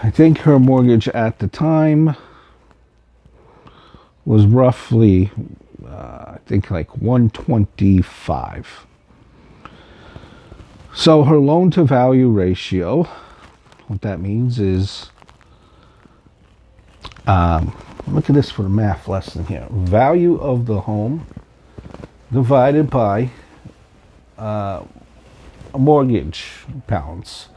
I 0.02 0.10
think 0.10 0.40
her 0.40 0.58
mortgage 0.58 1.08
at 1.08 1.38
the 1.38 1.48
time 1.48 2.14
was 4.26 4.44
roughly 4.44 5.30
uh, 5.82 6.34
I 6.34 6.38
think 6.44 6.70
like 6.70 6.94
125. 6.98 8.86
So 10.92 11.24
her 11.24 11.38
loan 11.38 11.70
to 11.70 11.84
value 11.84 12.28
ratio, 12.28 13.04
what 13.86 14.02
that 14.02 14.20
means 14.20 14.58
is, 14.58 15.08
um, 17.26 17.76
look 18.06 18.28
at 18.28 18.34
this 18.34 18.50
for 18.50 18.62
the 18.62 18.68
math 18.68 19.08
lesson 19.08 19.46
here. 19.46 19.66
Value 19.70 20.36
of 20.36 20.66
the 20.66 20.82
home 20.82 21.26
divided 22.32 22.90
by 22.90 23.30
uh, 24.38 24.82
a 25.72 25.78
mortgage 25.78 26.64
balance. 26.86 27.48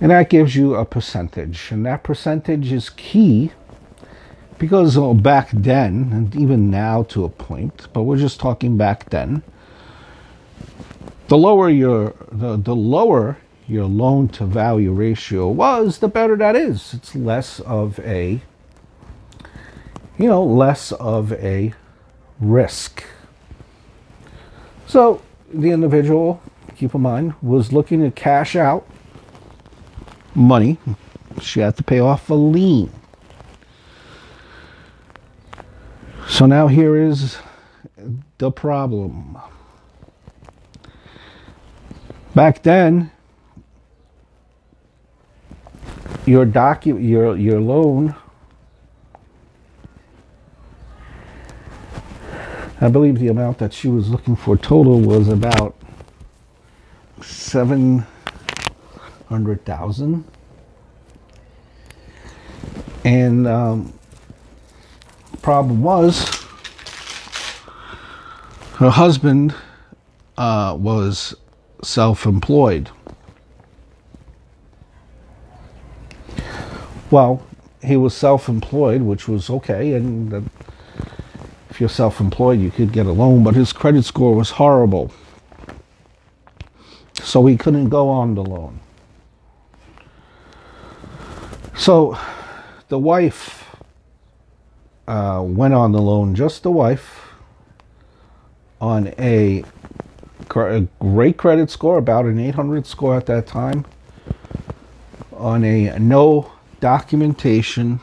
And 0.00 0.10
that 0.10 0.30
gives 0.30 0.54
you 0.54 0.74
a 0.74 0.84
percentage. 0.84 1.70
And 1.70 1.84
that 1.86 2.02
percentage 2.02 2.70
is 2.72 2.90
key 2.90 3.52
because 4.58 4.96
oh, 4.96 5.14
back 5.14 5.50
then, 5.52 6.10
and 6.12 6.34
even 6.36 6.70
now 6.70 7.04
to 7.04 7.24
a 7.24 7.28
point, 7.28 7.88
but 7.92 8.02
we're 8.02 8.18
just 8.18 8.40
talking 8.40 8.76
back 8.76 9.10
then 9.10 9.42
the 11.28 11.38
lower 11.38 11.68
your 11.68 12.14
the, 12.32 12.56
the 12.56 12.74
lower 12.74 13.36
your 13.66 13.84
loan 13.84 14.28
to 14.28 14.46
value 14.46 14.90
ratio 14.92 15.48
was, 15.48 15.98
the 15.98 16.08
better 16.08 16.36
that 16.36 16.56
is. 16.56 16.94
It's 16.94 17.14
less 17.14 17.60
of 17.60 17.98
a 18.00 18.40
you 20.18 20.26
know, 20.28 20.42
less 20.42 20.92
of 20.92 21.32
a 21.34 21.72
risk. 22.40 23.04
So 24.86 25.22
the 25.52 25.70
individual, 25.70 26.42
keep 26.76 26.94
in 26.94 27.00
mind, 27.00 27.34
was 27.40 27.72
looking 27.72 28.00
to 28.00 28.10
cash 28.10 28.56
out 28.56 28.86
money. 30.34 30.78
She 31.40 31.60
had 31.60 31.76
to 31.76 31.84
pay 31.84 32.00
off 32.00 32.28
a 32.30 32.34
lien. 32.34 32.90
So 36.26 36.46
now 36.46 36.66
here 36.66 36.96
is 36.96 37.38
the 38.38 38.50
problem. 38.50 39.38
Back 42.34 42.62
then, 42.62 43.10
your 46.26 46.44
docu- 46.46 47.08
your 47.08 47.36
your 47.36 47.60
loan 47.60 48.14
I 52.80 52.88
believe 52.88 53.18
the 53.18 53.26
amount 53.26 53.58
that 53.58 53.72
she 53.72 53.88
was 53.88 54.08
looking 54.08 54.36
for 54.36 54.56
total 54.56 55.00
was 55.00 55.28
about 55.28 55.74
seven 57.20 58.06
hundred 59.28 59.64
thousand, 59.64 60.24
and 63.04 63.48
um, 63.48 63.92
problem 65.42 65.82
was 65.82 66.28
her 68.76 68.90
husband 68.90 69.56
uh, 70.36 70.76
was 70.78 71.34
self 71.82 72.26
employed. 72.26 72.90
Well, 77.10 77.42
he 77.82 77.96
was 77.96 78.14
self 78.14 78.48
employed, 78.48 79.02
which 79.02 79.26
was 79.26 79.50
okay, 79.50 79.94
and 79.94 80.48
you're 81.80 81.88
self 81.88 82.20
employed, 82.20 82.60
you 82.60 82.70
could 82.70 82.92
get 82.92 83.06
a 83.06 83.12
loan, 83.12 83.42
but 83.42 83.54
his 83.54 83.72
credit 83.72 84.04
score 84.04 84.34
was 84.34 84.50
horrible. 84.50 85.12
So 87.22 87.44
he 87.46 87.56
couldn't 87.56 87.88
go 87.88 88.08
on 88.08 88.34
the 88.34 88.42
loan. 88.42 88.80
So 91.74 92.18
the 92.88 92.98
wife 92.98 93.76
uh, 95.06 95.42
went 95.46 95.74
on 95.74 95.92
the 95.92 96.02
loan, 96.02 96.34
just 96.34 96.62
the 96.62 96.70
wife, 96.70 97.32
on 98.80 99.08
a 99.18 99.64
a 100.56 100.86
great 100.98 101.36
credit 101.36 101.70
score, 101.70 101.98
about 101.98 102.24
an 102.24 102.38
800 102.38 102.86
score 102.86 103.16
at 103.16 103.26
that 103.26 103.46
time, 103.46 103.84
on 105.32 105.62
a 105.64 105.98
no 105.98 106.50
documentation 106.80 108.00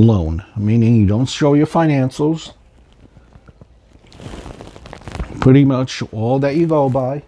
loan, 0.00 0.44
meaning 0.56 0.96
you 0.96 1.06
don't 1.06 1.28
show 1.28 1.54
your 1.54 1.66
financials. 1.66 2.54
Pretty 5.40 5.64
much 5.64 6.02
all 6.12 6.38
that 6.38 6.56
you 6.56 6.66
go 6.66 6.88
by 6.88 7.22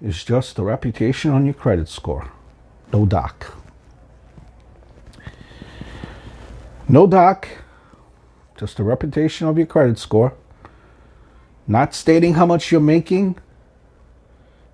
is 0.00 0.24
just 0.24 0.56
the 0.56 0.62
reputation 0.62 1.30
on 1.30 1.44
your 1.44 1.54
credit 1.54 1.88
score. 1.88 2.30
No 2.92 3.06
doc. 3.06 3.56
No 6.88 7.06
doc, 7.06 7.48
just 8.58 8.76
the 8.76 8.82
reputation 8.82 9.46
of 9.46 9.56
your 9.56 9.66
credit 9.66 9.98
score 9.98 10.34
not 11.66 11.94
stating 11.94 12.34
how 12.34 12.46
much 12.46 12.72
you're 12.72 12.80
making, 12.80 13.38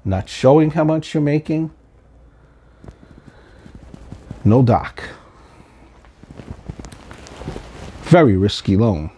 not 0.05 0.29
showing 0.29 0.71
how 0.71 0.85
much 0.85 1.15
you're 1.15 1.23
making. 1.23 1.71
No 4.45 4.63
doc. 4.63 5.03
Very 8.09 8.39
risky 8.39 8.75
loan. 8.75 9.11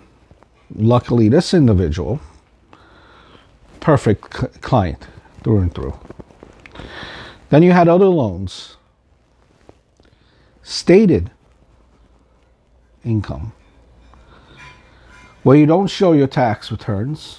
Luckily, 0.74 1.28
this 1.28 1.54
individual, 1.54 2.20
perfect 3.78 4.30
client 4.62 5.06
through 5.44 5.60
and 5.60 5.72
through. 5.72 5.96
Then 7.50 7.62
you 7.62 7.70
had 7.70 7.86
other 7.86 8.06
loans. 8.06 8.76
Stated 10.64 11.30
income. 13.04 13.52
Where 15.44 15.56
you 15.56 15.66
don't 15.66 15.86
show 15.86 16.12
your 16.12 16.26
tax 16.26 16.72
returns, 16.72 17.38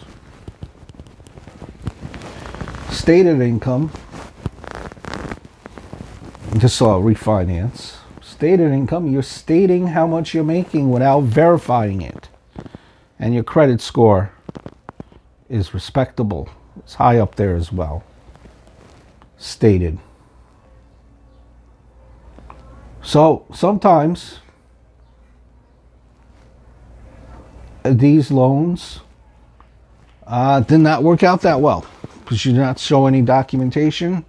stated 2.89 3.41
income, 3.41 3.91
just 6.57 6.77
saw 6.77 6.99
refinance. 6.99 8.00
Stated 8.41 8.71
income, 8.71 9.05
you're 9.05 9.21
stating 9.21 9.85
how 9.85 10.07
much 10.07 10.33
you're 10.33 10.43
making 10.43 10.89
without 10.89 11.21
verifying 11.25 12.01
it. 12.01 12.27
And 13.19 13.35
your 13.35 13.43
credit 13.43 13.81
score 13.81 14.31
is 15.47 15.75
respectable. 15.75 16.49
It's 16.77 16.95
high 16.95 17.19
up 17.19 17.35
there 17.35 17.55
as 17.55 17.71
well. 17.71 18.03
Stated. 19.37 19.99
So 23.03 23.45
sometimes 23.53 24.39
these 27.83 28.31
loans 28.31 29.01
uh, 30.25 30.61
did 30.61 30.79
not 30.79 31.03
work 31.03 31.21
out 31.21 31.41
that 31.41 31.61
well 31.61 31.85
because 32.23 32.43
you 32.43 32.53
did 32.53 32.61
not 32.61 32.79
show 32.79 33.05
any 33.05 33.21
documentation. 33.21 34.25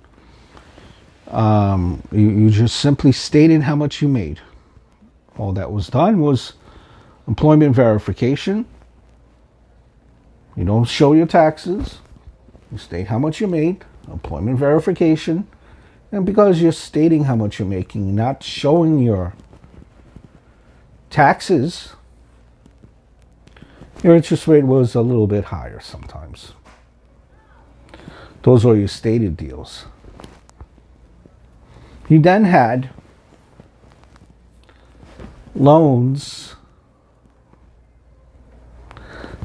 Um, 1.28 2.02
you, 2.12 2.28
you 2.28 2.50
just 2.50 2.76
simply 2.76 3.12
stated 3.12 3.62
how 3.62 3.76
much 3.76 4.02
you 4.02 4.08
made. 4.08 4.40
All 5.38 5.52
that 5.52 5.72
was 5.72 5.88
done 5.88 6.20
was 6.20 6.54
employment 7.26 7.74
verification. 7.74 8.66
You 10.56 10.64
don't 10.64 10.84
show 10.84 11.12
your 11.14 11.26
taxes. 11.26 11.98
You 12.70 12.78
state 12.78 13.06
how 13.06 13.18
much 13.18 13.40
you 13.40 13.46
made, 13.46 13.84
employment 14.08 14.58
verification. 14.58 15.46
And 16.10 16.26
because 16.26 16.60
you're 16.60 16.72
stating 16.72 17.24
how 17.24 17.36
much 17.36 17.58
you're 17.58 17.68
making, 17.68 18.14
not 18.14 18.42
showing 18.42 18.98
your 18.98 19.34
taxes, 21.08 21.94
your 24.02 24.16
interest 24.16 24.46
rate 24.46 24.64
was 24.64 24.94
a 24.94 25.00
little 25.00 25.26
bit 25.26 25.44
higher 25.44 25.80
sometimes. 25.80 26.52
Those 28.42 28.66
are 28.66 28.76
your 28.76 28.88
stated 28.88 29.36
deals. 29.36 29.86
He 32.12 32.18
then 32.18 32.44
had 32.44 32.90
loans 35.54 36.56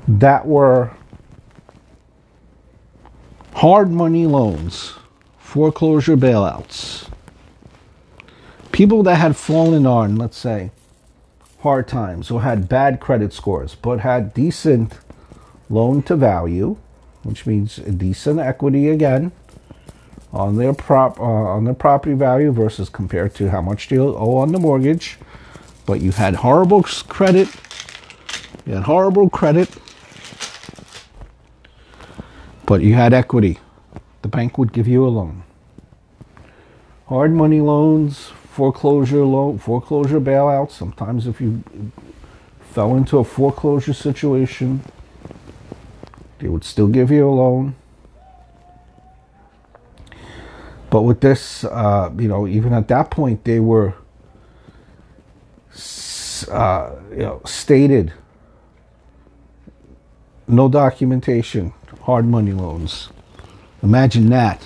that 0.06 0.46
were 0.46 0.92
hard 3.54 3.90
money 3.90 4.26
loans, 4.26 4.96
foreclosure 5.38 6.18
bailouts, 6.18 7.10
people 8.74 9.02
that 9.04 9.16
had 9.16 9.38
fallen 9.38 9.86
on, 9.86 10.18
let's 10.18 10.36
say, 10.38 10.72
hard 11.62 11.88
times 11.88 12.30
or 12.30 12.42
had 12.42 12.68
bad 12.68 13.00
credit 13.00 13.32
scores 13.32 13.76
but 13.76 14.02
had 14.02 14.34
decent 14.34 15.00
loan 15.70 16.02
to 16.02 16.18
value, 16.18 16.76
which 17.24 17.46
means 17.46 17.78
decent 17.78 18.42
equity 18.42 18.90
again 18.90 19.32
on 20.34 20.58
their 20.58 20.74
prop 20.74 21.20
uh, 21.20 21.24
on 21.24 21.64
their 21.64 21.74
property 21.74 22.14
value 22.14 22.52
versus 22.52 22.90
compared 22.90 23.34
to 23.36 23.50
how 23.50 23.62
much 23.62 23.90
you 23.92 24.16
owe 24.16 24.38
on 24.38 24.52
the 24.52 24.60
mortgage, 24.60 25.18
but 25.86 26.02
you 26.02 26.12
had 26.12 26.36
horrible 26.36 26.84
credit, 26.84 27.48
you 28.66 28.74
had 28.74 28.84
horrible 28.84 29.30
credit, 29.30 29.70
but 32.66 32.82
you 32.82 32.94
had 32.94 33.14
equity. 33.14 33.60
The 34.22 34.28
bank 34.28 34.58
would 34.58 34.74
give 34.74 34.88
you 34.88 35.06
a 35.06 35.10
loan. 35.10 35.44
Hard 37.08 37.32
money 37.32 37.62
loans, 37.62 38.32
foreclosure 38.52 39.24
loan, 39.24 39.60
foreclosure 39.60 40.20
bailouts. 40.20 40.72
Sometimes 40.72 41.28
if 41.28 41.40
you 41.40 41.64
fell 42.74 42.96
into 42.96 43.20
a 43.20 43.24
foreclosure 43.24 43.94
situation, 43.94 44.82
they 46.40 46.48
would 46.48 46.64
still 46.64 46.88
give 46.88 47.10
you 47.10 47.28
a 47.28 47.32
loan. 47.32 47.76
But 50.90 51.02
with 51.02 51.22
this, 51.22 51.64
uh, 51.66 52.12
you 52.18 52.28
know, 52.28 52.48
even 52.48 52.74
at 52.74 52.88
that 52.88 53.12
point, 53.12 53.44
they 53.44 53.60
were, 53.60 53.94
uh, 56.50 56.92
you 57.12 57.18
know, 57.18 57.42
stated 57.46 58.14
no 60.48 60.70
documentation, 60.70 61.74
hard 62.04 62.26
money 62.26 62.54
loans. 62.54 63.10
Imagine 63.84 64.30
that. 64.30 64.66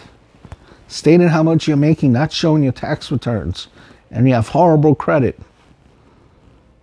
Stating 0.88 1.30
how 1.30 1.42
much 1.42 1.68
you're 1.68 1.78
making, 1.78 2.12
not 2.12 2.32
showing 2.32 2.64
your 2.64 2.74
tax 2.74 3.12
returns, 3.12 3.68
and 4.12 4.28
you 4.28 4.34
have 4.34 4.50
horrible 4.50 4.94
credit. 4.94 5.40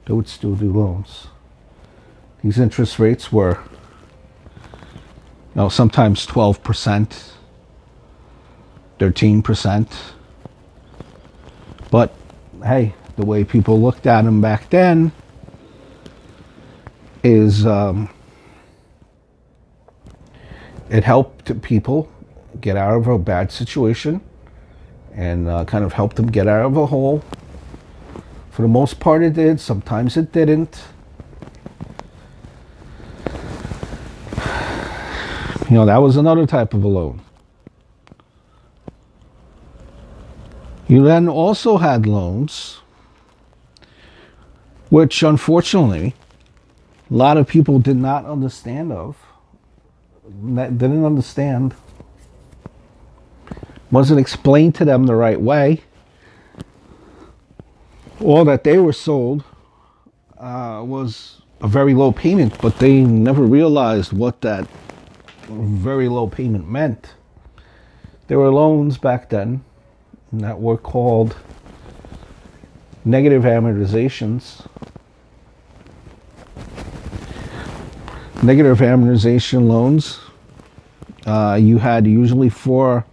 They 0.06 0.14
would 0.14 0.28
still 0.28 0.54
do 0.54 0.72
loans. 0.72 1.28
These 2.42 2.58
interest 2.58 2.98
rates 2.98 3.30
were, 3.30 3.58
you 4.62 5.56
know, 5.56 5.68
sometimes 5.68 6.26
12%, 6.26 7.32
13%. 8.98 9.88
But 11.90 12.14
hey, 12.62 12.94
the 13.16 13.24
way 13.24 13.44
people 13.44 13.80
looked 13.80 14.06
at 14.06 14.22
them 14.22 14.40
back 14.40 14.70
then 14.70 15.12
is 17.22 17.66
um, 17.66 18.10
it 20.90 21.04
helped 21.04 21.60
people 21.62 22.10
get 22.60 22.76
out 22.76 22.96
of 22.96 23.06
a 23.06 23.18
bad 23.18 23.52
situation 23.52 24.20
and 25.14 25.48
uh, 25.48 25.64
kind 25.64 25.84
of 25.84 25.92
helped 25.92 26.16
them 26.16 26.26
get 26.26 26.46
out 26.46 26.64
of 26.64 26.76
a 26.76 26.86
hole. 26.86 27.22
For 28.50 28.62
the 28.62 28.68
most 28.68 29.00
part, 29.00 29.22
it 29.22 29.34
did. 29.34 29.60
Sometimes 29.60 30.16
it 30.16 30.32
didn't. 30.32 30.84
You 35.68 35.74
know, 35.74 35.86
that 35.86 35.98
was 35.98 36.16
another 36.16 36.46
type 36.46 36.72
of 36.72 36.82
a 36.82 36.88
loan. 36.88 37.20
You 40.88 41.04
then 41.04 41.28
also 41.28 41.76
had 41.76 42.06
loans, 42.06 42.80
which 44.88 45.22
unfortunately 45.22 46.14
a 47.10 47.14
lot 47.14 47.36
of 47.36 47.46
people 47.46 47.78
did 47.78 47.98
not 47.98 48.24
understand 48.24 48.90
of, 48.90 49.16
didn't 50.42 51.04
understand, 51.04 51.74
wasn't 53.90 54.18
explained 54.18 54.74
to 54.76 54.86
them 54.86 55.04
the 55.04 55.14
right 55.14 55.38
way, 55.38 55.82
or 58.18 58.46
that 58.46 58.64
they 58.64 58.78
were 58.78 58.94
sold 58.94 59.44
uh, 60.38 60.82
was 60.86 61.42
a 61.60 61.68
very 61.68 61.92
low 61.92 62.12
payment, 62.12 62.58
but 62.62 62.78
they 62.78 63.02
never 63.02 63.42
realized 63.42 64.14
what 64.14 64.40
that 64.40 64.66
very 65.50 66.08
low 66.08 66.26
payment 66.26 66.66
meant. 66.66 67.12
There 68.28 68.38
were 68.38 68.50
loans 68.50 68.96
back 68.96 69.28
then 69.28 69.64
that 70.32 70.60
were 70.60 70.76
called 70.76 71.36
negative 73.04 73.44
amortizations. 73.44 74.66
Negative 78.42 78.78
amortization 78.78 79.66
loans, 79.66 80.20
uh, 81.26 81.58
you 81.60 81.78
had 81.78 82.06
usually 82.06 82.48
four 82.48 83.04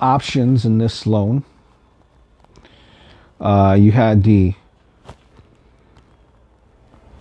options 0.00 0.64
in 0.64 0.78
this 0.78 1.06
loan. 1.06 1.44
Uh, 3.40 3.76
you 3.78 3.92
had 3.92 4.22
the 4.22 4.54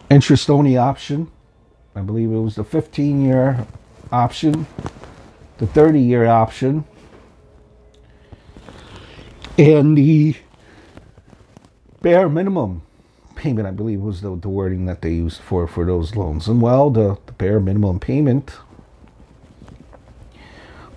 interest 0.09 0.49
only 0.49 0.75
option. 0.75 1.31
I 1.95 2.01
believe 2.01 2.31
it 2.31 2.39
was 2.39 2.55
the 2.55 2.63
15 2.63 3.23
year 3.23 3.65
option, 4.11 4.67
the 5.59 5.67
30 5.67 5.99
year 6.01 6.25
option, 6.25 6.83
and 9.59 9.97
the 9.97 10.37
bare 12.01 12.29
minimum 12.29 12.81
payment, 13.35 13.67
I 13.67 13.71
believe, 13.71 13.99
was 13.99 14.21
the, 14.21 14.33
the 14.37 14.47
wording 14.47 14.85
that 14.85 15.01
they 15.01 15.11
used 15.11 15.41
for, 15.41 15.67
for 15.67 15.85
those 15.85 16.15
loans. 16.15 16.47
And 16.47 16.61
well, 16.61 16.89
the, 16.89 17.17
the 17.25 17.33
bare 17.33 17.59
minimum 17.59 17.99
payment, 17.99 18.51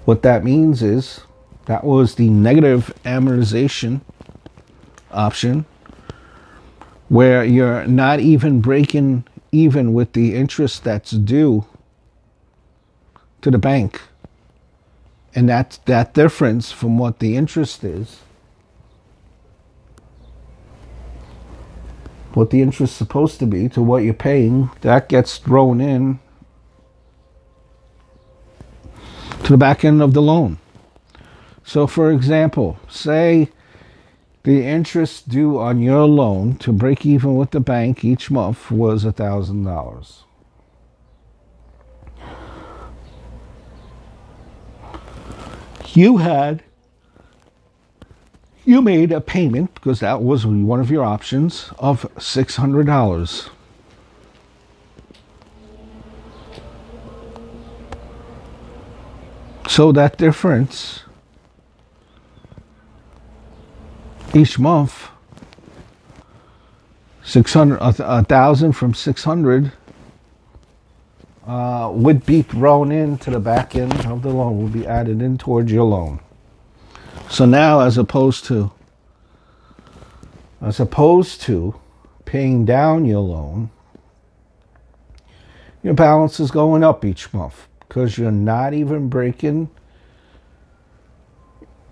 what 0.05 0.23
that 0.23 0.45
means 0.45 0.81
is 0.81 1.23
that 1.67 1.83
was 1.83 2.15
the 2.15 2.31
negative 2.31 2.95
amortization 3.05 4.01
option, 5.11 5.67
where 7.09 7.45
you're 7.45 7.85
not 7.87 8.21
even 8.21 8.61
breaking 8.61 9.25
even 9.51 9.93
with 9.93 10.13
the 10.13 10.37
interest 10.37 10.85
that's 10.85 11.11
due 11.11 11.67
to 13.41 13.51
the 13.51 13.59
bank. 13.59 14.01
And 15.35 15.49
that, 15.49 15.81
that 15.87 16.15
difference 16.15 16.71
from 16.71 16.97
what 16.97 17.19
the 17.19 17.37
interest 17.37 17.83
is 17.83 18.21
what 22.35 22.51
the 22.51 22.63
interest 22.63 22.93
is 22.93 22.97
supposed 22.97 23.39
to 23.39 23.47
be 23.47 23.69
to 23.71 23.83
what 23.83 24.03
you're 24.03 24.15
paying, 24.15 24.71
that 24.81 25.09
gets 25.09 25.39
thrown 25.39 25.81
in 25.81 26.19
to 29.45 29.53
the 29.53 29.59
back 29.59 29.85
end 29.85 30.03
of 30.03 30.15
the 30.15 30.23
loan. 30.23 30.59
So, 31.65 31.87
for 31.87 32.11
example, 32.11 32.79
say 32.89 33.49
the 34.43 34.65
interest 34.67 35.29
due 35.29 35.59
on 35.59 35.81
your 35.81 36.07
loan 36.07 36.57
to 36.57 36.73
break 36.73 37.07
even 37.07 37.37
with 37.37 37.53
the 37.53 37.61
bank 37.61 38.05
each 38.05 38.31
month 38.31 38.71
was 38.71 39.05
$1,000. 39.05 40.23
You 45.95 46.17
had 46.17 46.63
you 48.73 48.81
made 48.81 49.13
a 49.13 49.21
payment 49.21 49.75
because 49.75 50.01
that 50.01 50.23
was 50.23 50.47
one 50.47 50.81
of 50.81 50.91
your 50.91 51.05
options 51.05 51.71
of 51.79 52.11
$600. 52.17 53.51
So 59.69 59.93
that 59.93 60.17
difference 60.17 61.03
each 64.35 64.59
month 64.59 65.09
600 67.25 67.77
a 67.79 68.25
thousand 68.25 68.73
from 68.73 68.95
600 68.95 69.73
uh, 71.47 71.91
would 71.93 72.25
be 72.25 72.41
thrown 72.41 72.91
into 72.91 73.31
the 73.31 73.39
back 73.39 73.77
end 73.77 73.93
of 74.07 74.23
the 74.23 74.31
loan 74.31 74.63
would 74.63 74.73
be 74.73 74.87
added 74.87 75.21
in 75.21 75.37
towards 75.37 75.71
your 75.71 75.85
loan 75.85 76.21
so 77.33 77.47
now, 77.47 77.81
as 77.81 77.97
opposed 77.97 78.45
to 78.45 78.71
as 80.61 80.79
opposed 80.79 81.41
to 81.41 81.75
paying 82.27 82.67
down 82.67 83.07
your 83.07 83.21
loan, 83.21 83.71
your 85.83 85.95
balance 85.95 86.39
is 86.39 86.51
going 86.51 86.85
up 86.85 87.07
each 87.07 87.33
month 87.33 87.69
because 87.81 88.19
you're 88.19 88.31
not 88.31 88.75
even 88.75 89.09
breaking 89.09 89.71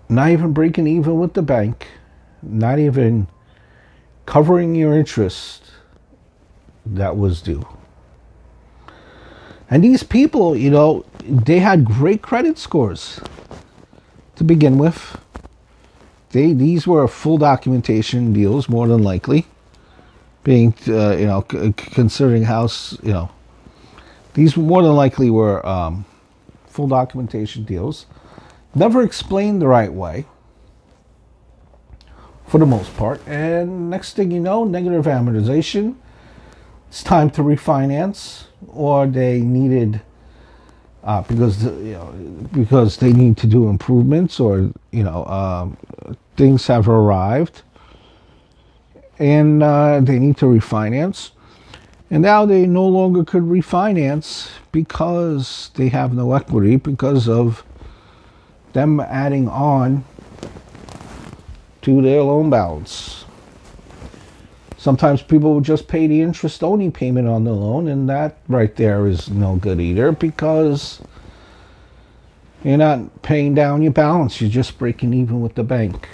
not 0.07 0.29
even 0.29 0.53
breaking 0.53 0.85
even 0.85 1.19
with 1.19 1.33
the 1.33 1.41
bank, 1.41 1.87
not 2.43 2.77
even 2.77 3.25
covering 4.27 4.75
your 4.75 4.93
interest 4.93 5.71
that 6.85 7.17
was 7.17 7.41
due. 7.41 7.65
And 9.71 9.83
these 9.83 10.03
people, 10.03 10.55
you 10.55 10.69
know, 10.69 11.03
they 11.23 11.57
had 11.57 11.83
great 11.83 12.21
credit 12.21 12.59
scores 12.59 13.19
to 14.35 14.43
begin 14.43 14.77
with. 14.77 15.17
They 16.33 16.53
these 16.53 16.87
were 16.87 17.07
full 17.07 17.37
documentation 17.39 18.33
deals, 18.33 18.69
more 18.69 18.87
than 18.87 19.03
likely, 19.03 19.47
being 20.43 20.73
uh, 20.87 21.17
you 21.17 21.27
know 21.27 21.45
c- 21.51 21.73
considering 21.73 22.43
how 22.43 22.69
you 23.03 23.13
know 23.13 23.29
These 24.33 24.57
more 24.57 24.83
than 24.83 24.95
likely 24.95 25.29
were 25.29 25.65
um, 25.67 26.05
full 26.67 26.87
documentation 26.87 27.63
deals, 27.65 28.05
never 28.75 29.03
explained 29.03 29.61
the 29.61 29.67
right 29.67 29.93
way 29.93 30.25
for 32.47 32.59
the 32.59 32.65
most 32.65 32.95
part. 32.97 33.21
And 33.27 33.89
next 33.89 34.15
thing 34.15 34.31
you 34.31 34.39
know, 34.41 34.63
negative 34.65 35.05
amortization. 35.05 35.95
It's 36.89 37.03
time 37.03 37.29
to 37.31 37.41
refinance, 37.43 38.45
or 38.67 39.07
they 39.07 39.41
needed 39.41 40.01
uh, 41.03 41.21
because 41.23 41.63
you 41.63 41.93
know 41.93 42.13
because 42.53 42.97
they 42.97 43.13
need 43.13 43.37
to 43.37 43.47
do 43.47 43.69
improvements, 43.69 44.39
or 44.39 44.71
you 44.91 45.03
know 45.03 45.25
um, 45.25 45.77
things 46.35 46.67
have 46.67 46.87
arrived, 46.87 47.61
and 49.19 49.61
uh, 49.61 49.99
they 50.01 50.19
need 50.19 50.37
to 50.37 50.45
refinance. 50.45 51.31
And 52.09 52.23
now 52.23 52.45
they 52.45 52.65
no 52.65 52.85
longer 52.85 53.23
could 53.23 53.43
refinance 53.43 54.49
because 54.71 55.71
they 55.75 55.87
have 55.89 56.13
no 56.13 56.33
equity 56.33 56.75
because 56.75 57.29
of 57.29 57.63
them 58.73 58.99
adding 58.99 59.47
on 59.47 60.03
to 61.81 62.01
their 62.01 62.21
loan 62.21 62.49
balance. 62.49 63.25
Sometimes 64.77 65.21
people 65.21 65.53
will 65.53 65.61
just 65.61 65.87
pay 65.87 66.07
the 66.07 66.21
interest 66.21 66.63
only 66.63 66.89
payment 66.89 67.27
on 67.27 67.43
the 67.43 67.53
loan, 67.53 67.87
and 67.87 68.09
that 68.09 68.39
right 68.47 68.75
there 68.75 69.07
is 69.07 69.29
no 69.29 69.55
good 69.55 69.79
either 69.79 70.11
because 70.11 71.01
you're 72.63 72.77
not 72.77 73.21
paying 73.21 73.53
down 73.53 73.81
your 73.81 73.91
balance, 73.91 74.41
you're 74.41 74.49
just 74.49 74.77
breaking 74.77 75.13
even 75.13 75.41
with 75.41 75.55
the 75.55 75.63
bank. 75.63 76.09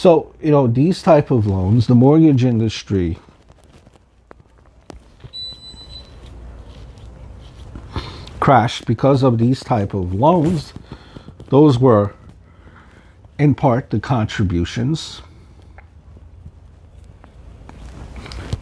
So, 0.00 0.34
you 0.40 0.50
know, 0.50 0.66
these 0.66 1.02
type 1.02 1.30
of 1.30 1.46
loans, 1.46 1.86
the 1.86 1.94
mortgage 1.94 2.42
industry 2.42 3.18
crashed 8.40 8.86
because 8.86 9.22
of 9.22 9.36
these 9.36 9.60
type 9.62 9.92
of 9.92 10.14
loans. 10.14 10.72
Those 11.50 11.78
were 11.78 12.14
in 13.38 13.54
part 13.54 13.90
the 13.90 14.00
contributions 14.00 15.20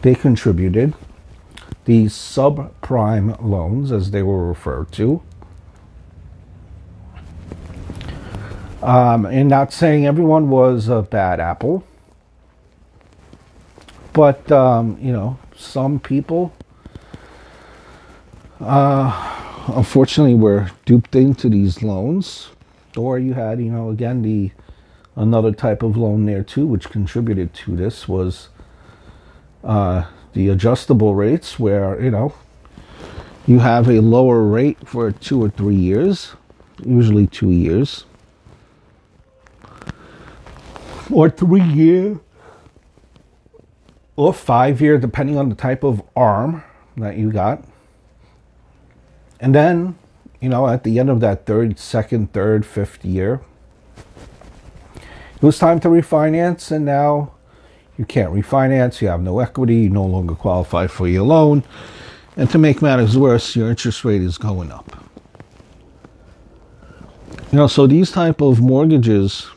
they 0.01 0.15
contributed 0.15 0.93
these 1.85 2.11
subprime 2.11 3.41
loans 3.41 3.93
as 3.93 4.11
they 4.11 4.23
were 4.23 4.45
referred 4.45 4.91
to 4.91 5.21
um, 8.81 9.25
and 9.25 9.49
not 9.49 9.73
saying 9.73 10.05
everyone 10.05 10.49
was 10.49 10.87
a 10.87 11.01
bad 11.01 11.39
apple 11.39 11.83
but 14.13 14.51
um, 14.51 14.97
you 15.01 15.11
know 15.11 15.37
some 15.55 15.99
people 15.99 16.53
uh, 18.59 19.65
unfortunately 19.75 20.35
were 20.35 20.71
duped 20.85 21.15
into 21.15 21.49
these 21.49 21.83
loans. 21.83 22.49
Or 22.97 23.19
you 23.19 23.33
had 23.33 23.59
you 23.59 23.71
know 23.71 23.89
again 23.89 24.23
the 24.23 24.51
another 25.15 25.51
type 25.51 25.83
of 25.83 25.95
loan 25.95 26.25
there 26.25 26.43
too, 26.43 26.65
which 26.65 26.89
contributed 26.89 27.53
to 27.53 27.75
this 27.75 28.07
was 28.07 28.49
uh, 29.63 30.05
the 30.33 30.49
adjustable 30.49 31.15
rates, 31.15 31.59
where 31.59 32.01
you 32.01 32.11
know 32.11 32.33
you 33.45 33.59
have 33.59 33.87
a 33.89 34.01
lower 34.01 34.43
rate 34.43 34.77
for 34.87 35.11
two 35.11 35.41
or 35.41 35.49
three 35.49 35.75
years, 35.75 36.33
usually 36.83 37.27
two 37.27 37.51
years, 37.51 38.05
or 41.11 41.29
three 41.29 41.63
year, 41.63 42.19
or 44.15 44.33
five 44.33 44.81
year, 44.81 44.97
depending 44.97 45.37
on 45.37 45.49
the 45.49 45.55
type 45.55 45.83
of 45.83 46.01
arm 46.15 46.63
that 46.97 47.17
you 47.17 47.31
got. 47.31 47.63
And 49.39 49.55
then, 49.55 49.97
you 50.41 50.49
know, 50.49 50.67
at 50.67 50.83
the 50.83 50.99
end 50.99 51.09
of 51.09 51.21
that 51.21 51.45
third, 51.45 51.79
second, 51.79 52.33
third, 52.33 52.65
fifth 52.65 53.05
year, 53.05 53.41
it 54.95 55.43
was 55.43 55.57
time 55.57 55.79
to 55.79 55.87
refinance, 55.87 56.69
and 56.69 56.83
now 56.83 57.31
you 57.97 58.05
can't 58.05 58.33
refinance. 58.33 59.01
You 59.01 59.07
have 59.07 59.21
no 59.21 59.39
equity. 59.39 59.75
You 59.75 59.89
no 59.89 60.05
longer 60.05 60.35
qualify 60.35 60.87
for 60.87 61.07
your 61.07 61.23
loan. 61.23 61.63
And 62.35 62.49
to 62.49 62.57
make 62.57 62.81
matters 62.81 63.17
worse, 63.17 63.55
your 63.55 63.69
interest 63.69 64.03
rate 64.03 64.21
is 64.21 64.37
going 64.37 64.71
up. 64.71 65.05
You 67.51 67.57
know, 67.57 67.67
so 67.67 67.87
these 67.87 68.11
type 68.11 68.41
of 68.41 68.61
mortgages 68.61 69.47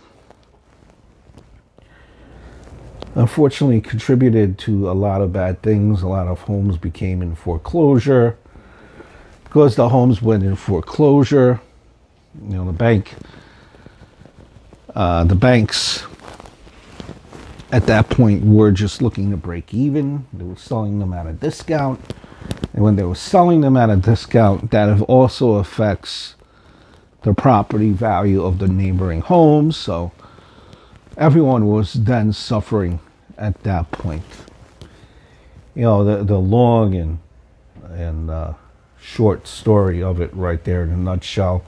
unfortunately 3.14 3.81
contributed 3.81 4.59
to 4.59 4.90
a 4.90 4.92
lot 4.92 5.20
of 5.20 5.33
bad 5.33 5.62
things. 5.62 6.03
A 6.03 6.09
lot 6.09 6.29
of 6.29 6.40
homes 6.42 6.77
became 6.77 7.22
in 7.22 7.35
foreclosure. 7.35 8.37
Because 9.44 9.77
the 9.77 9.90
homes 9.90 10.22
went 10.22 10.44
in 10.44 10.57
foreclosure, 10.57 11.61
you 12.42 12.57
know, 12.57 12.64
the 12.64 12.72
bank 12.72 13.14
uh, 14.94 15.25
the 15.25 15.35
banks 15.35 16.05
at 17.70 17.87
that 17.87 18.11
point 18.11 18.44
were 18.44 18.70
just 18.70 19.01
looking 19.01 19.31
to 19.31 19.37
break 19.37 19.72
even. 19.72 20.27
They 20.33 20.44
were 20.44 20.57
selling 20.57 20.98
them 20.98 21.12
at 21.14 21.27
a 21.27 21.33
discount. 21.33 22.01
And 22.75 22.85
when 22.85 22.96
they 22.96 23.03
were 23.03 23.14
selling 23.14 23.62
them 23.62 23.77
at 23.77 23.88
a 23.88 23.96
discount, 23.96 24.70
that 24.70 25.01
also 25.03 25.55
affects 25.55 26.35
the 27.22 27.33
property 27.33 27.90
value 27.90 28.44
of 28.44 28.59
the 28.59 28.68
neighboring 28.68 29.22
homes. 29.22 29.77
So 29.77 30.12
everyone 31.16 31.66
was 31.66 31.92
then 31.92 32.33
suffering 32.33 33.01
at 33.38 33.62
that 33.62 33.90
point. 33.90 34.25
You 35.75 35.83
know, 35.83 36.05
the, 36.05 36.25
the 36.25 36.38
long 36.38 36.94
and, 36.94 37.18
and 37.90 38.31
uh, 38.31 38.55
short 39.01 39.46
story 39.46 40.03
of 40.03 40.20
it 40.20 40.33
right 40.35 40.62
there 40.64 40.83
in 40.83 40.90
a 40.90 40.96
nutshell 40.96 41.64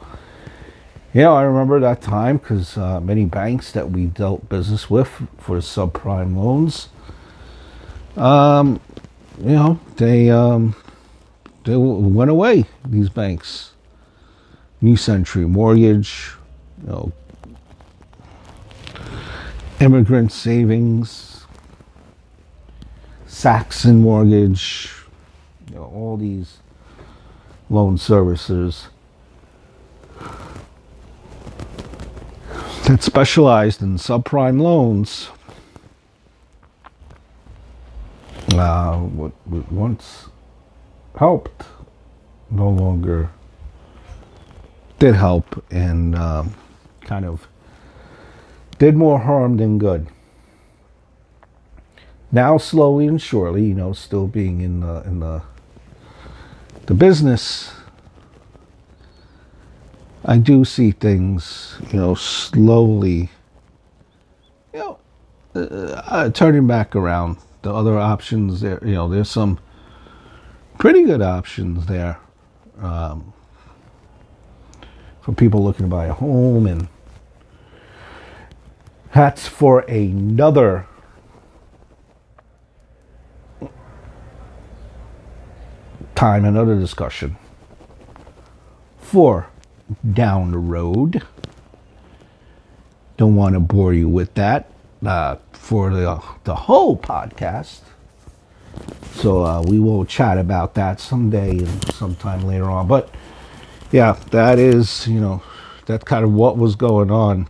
yeah, 1.14 1.20
you 1.20 1.24
know, 1.26 1.36
I 1.36 1.42
remember 1.44 1.78
that 1.78 2.02
time 2.02 2.38
because 2.38 2.76
uh, 2.76 2.98
many 2.98 3.24
banks 3.24 3.70
that 3.70 3.88
we 3.88 4.06
dealt 4.06 4.48
business 4.48 4.90
with 4.90 5.06
for 5.38 5.58
subprime 5.58 6.36
loans, 6.36 6.88
um, 8.16 8.80
you 9.38 9.52
know, 9.52 9.78
they 9.94 10.28
um, 10.28 10.74
they 11.62 11.76
went 11.76 12.32
away. 12.32 12.64
These 12.84 13.10
banks, 13.10 13.74
New 14.80 14.96
Century 14.96 15.46
Mortgage, 15.46 16.32
you 16.82 16.88
know, 16.88 17.12
Emigrant 19.84 20.32
Savings, 20.32 21.44
Saxon 23.26 24.00
Mortgage, 24.00 24.90
you 25.68 25.74
know, 25.74 25.84
all 25.94 26.16
these 26.16 26.56
loan 27.68 27.98
servicers 27.98 28.86
that 32.86 33.02
specialized 33.02 33.82
in 33.82 33.96
subprime 33.98 34.58
loans 34.58 35.28
uh, 38.54 38.96
what, 38.96 39.32
what 39.44 39.70
once 39.70 40.28
helped 41.18 41.64
no 42.50 42.70
longer 42.70 43.28
did 44.98 45.14
help 45.14 45.62
and 45.70 46.14
um, 46.14 46.54
kind 47.02 47.26
of 47.26 47.46
did 48.78 48.96
more 48.96 49.20
harm 49.20 49.56
than 49.56 49.78
good. 49.78 50.08
Now, 52.32 52.58
slowly 52.58 53.06
and 53.06 53.20
surely, 53.20 53.64
you 53.64 53.74
know, 53.74 53.92
still 53.92 54.26
being 54.26 54.60
in 54.60 54.80
the 54.80 55.02
in 55.02 55.20
the 55.20 55.42
the 56.86 56.94
business 56.94 57.72
I 60.26 60.38
do 60.38 60.64
see 60.64 60.92
things, 60.92 61.76
you 61.92 61.98
know, 61.98 62.14
slowly, 62.14 63.28
you 64.72 64.78
know, 64.78 64.98
uh, 65.54 65.58
uh, 65.60 66.30
turning 66.30 66.66
back 66.66 66.96
around. 66.96 67.36
The 67.60 67.72
other 67.72 67.98
options 67.98 68.60
there, 68.62 68.78
you 68.82 68.94
know, 68.94 69.08
there's 69.08 69.30
some 69.30 69.58
pretty 70.78 71.04
good 71.04 71.20
options 71.20 71.86
there 71.86 72.18
um, 72.78 73.34
for 75.20 75.32
people 75.32 75.62
looking 75.62 75.86
to 75.86 75.90
buy 75.90 76.06
a 76.06 76.14
home, 76.14 76.66
and 76.66 76.88
that's 79.14 79.46
for 79.46 79.80
another 79.82 80.88
time, 86.16 86.44
another 86.44 86.76
discussion. 86.76 87.36
For 88.98 89.46
down 90.12 90.50
the 90.50 90.58
road. 90.58 91.22
Don't 93.16 93.36
want 93.36 93.54
to 93.54 93.60
bore 93.60 93.94
you 93.94 94.08
with 94.08 94.34
that 94.34 94.68
uh, 95.06 95.36
for 95.52 95.90
the, 95.90 96.20
the 96.42 96.54
whole 96.56 96.96
podcast. 96.96 97.82
So 99.12 99.44
uh, 99.44 99.62
we 99.62 99.78
will 99.78 100.04
chat 100.04 100.38
about 100.38 100.74
that 100.74 100.98
someday 100.98 101.50
and 101.58 101.94
sometime 101.94 102.42
later 102.42 102.64
on. 102.64 102.88
But 102.88 103.14
yeah, 103.92 104.18
that 104.32 104.58
is, 104.58 105.06
you 105.06 105.20
know, 105.20 105.40
that's 105.86 106.02
kind 106.02 106.24
of 106.24 106.32
what 106.32 106.56
was 106.58 106.74
going 106.74 107.12
on 107.12 107.48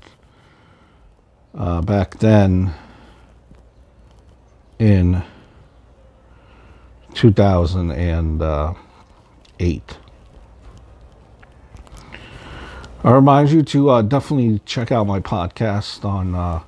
uh, 1.55 1.81
back 1.83 2.19
then 2.19 2.73
in 4.79 5.23
2008. 7.15 9.99
I 13.07 13.11
remind 13.11 13.51
you 13.51 13.63
to 13.63 13.91
uh, 13.91 14.01
definitely 14.03 14.61
check 14.65 14.91
out 14.91 15.07
my 15.07 15.21
podcast 15.21 16.05
on 16.05 16.35
uh, 16.35 16.61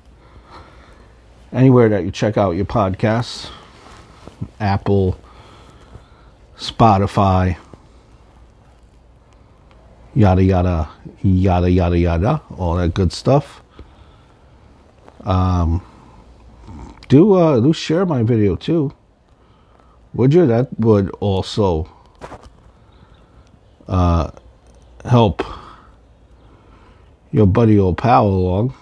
anywhere 1.51 1.89
that 1.89 2.05
you 2.05 2.11
check 2.11 2.37
out 2.37 2.51
your 2.51 2.65
podcasts 2.65 3.49
Apple, 4.59 5.17
Spotify, 6.57 7.57
yada, 10.13 10.43
yada, 10.43 10.89
yada, 11.23 11.69
yada, 11.69 11.97
yada, 11.97 12.41
all 12.57 12.75
that 12.75 12.93
good 12.93 13.11
stuff. 13.11 13.63
Um, 15.27 15.83
do 17.09 17.33
uh, 17.33 17.59
do 17.59 17.73
share 17.73 18.05
my 18.05 18.23
video 18.23 18.55
too. 18.55 18.93
Would 20.13 20.33
you? 20.33 20.45
That 20.45 20.69
would 20.79 21.09
also 21.19 21.89
uh, 23.89 24.31
help 25.03 25.43
your 27.33 27.45
buddy 27.45 27.77
old 27.77 27.97
pal 27.97 28.25
along. 28.25 28.73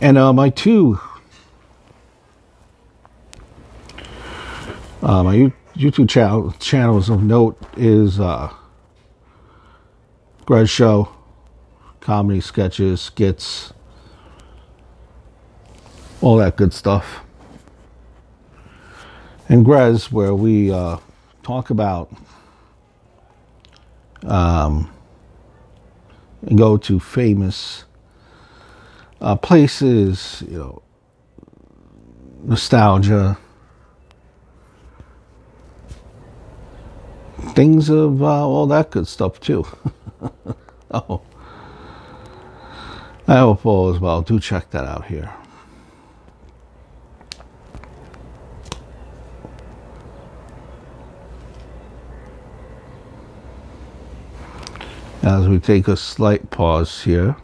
And 0.00 0.16
uh, 0.16 0.32
my 0.32 0.48
two, 0.48 0.98
uh, 5.02 5.22
my 5.22 5.52
YouTube 5.76 6.08
channel, 6.08 6.54
channels 6.58 7.10
of 7.10 7.22
note 7.22 7.62
is 7.76 8.18
uh, 8.18 8.50
Show, 10.64 11.08
comedy 12.00 12.40
sketches, 12.40 13.00
skits, 13.00 13.72
all 16.22 16.36
that 16.38 16.56
good 16.56 16.72
stuff. 16.72 17.20
And 19.48 19.64
Grez, 19.64 20.12
where 20.12 20.34
we 20.34 20.72
uh, 20.72 20.98
talk 21.42 21.70
about 21.70 22.12
um, 24.24 24.90
go 26.56 26.76
to 26.78 27.00
famous 27.00 27.84
uh, 29.20 29.36
places, 29.36 30.42
you 30.48 30.58
know, 30.58 30.82
nostalgia, 32.44 33.38
things 37.54 37.90
of 37.90 38.22
uh, 38.22 38.46
all 38.48 38.66
that 38.68 38.90
good 38.90 39.08
stuff 39.08 39.40
too. 39.40 39.66
oh, 40.92 41.22
I 43.30 43.38
hope 43.38 43.64
all 43.64 43.96
well. 44.00 44.22
Do 44.22 44.40
check 44.40 44.70
that 44.70 44.84
out 44.84 45.06
here. 45.06 45.32
as 55.22 55.46
we 55.46 55.60
take 55.60 55.86
a 55.86 55.96
slight 55.96 56.50
pause 56.50 57.04
here. 57.04 57.36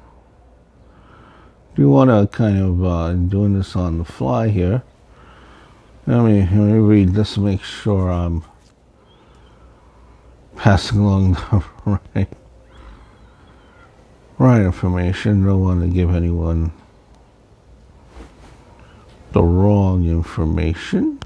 Do 1.77 1.83
you 1.83 1.89
want 1.89 2.11
to 2.11 2.27
kind 2.37 2.59
of 2.59 2.85
uh, 2.85 3.13
doing 3.13 3.55
this 3.55 3.77
on 3.77 3.99
the 3.99 4.05
fly 4.05 4.49
here? 4.49 4.83
Let 6.05 6.25
me, 6.25 6.41
let 6.41 6.53
me 6.53 6.79
read 6.79 7.11
this 7.11 7.35
to 7.35 7.41
make 7.41 7.63
sure 7.63 8.11
I'm 8.11 8.43
passing 10.57 10.99
along 10.99 11.35
the 11.35 11.65
right, 12.15 12.29
right 14.39 14.61
information. 14.61 15.45
Don't 15.45 15.61
want 15.61 15.81
to 15.83 15.89
give 15.89 16.15
anyone 16.15 16.73
the 19.33 19.43
wrong 19.43 20.07
information. 20.07 21.19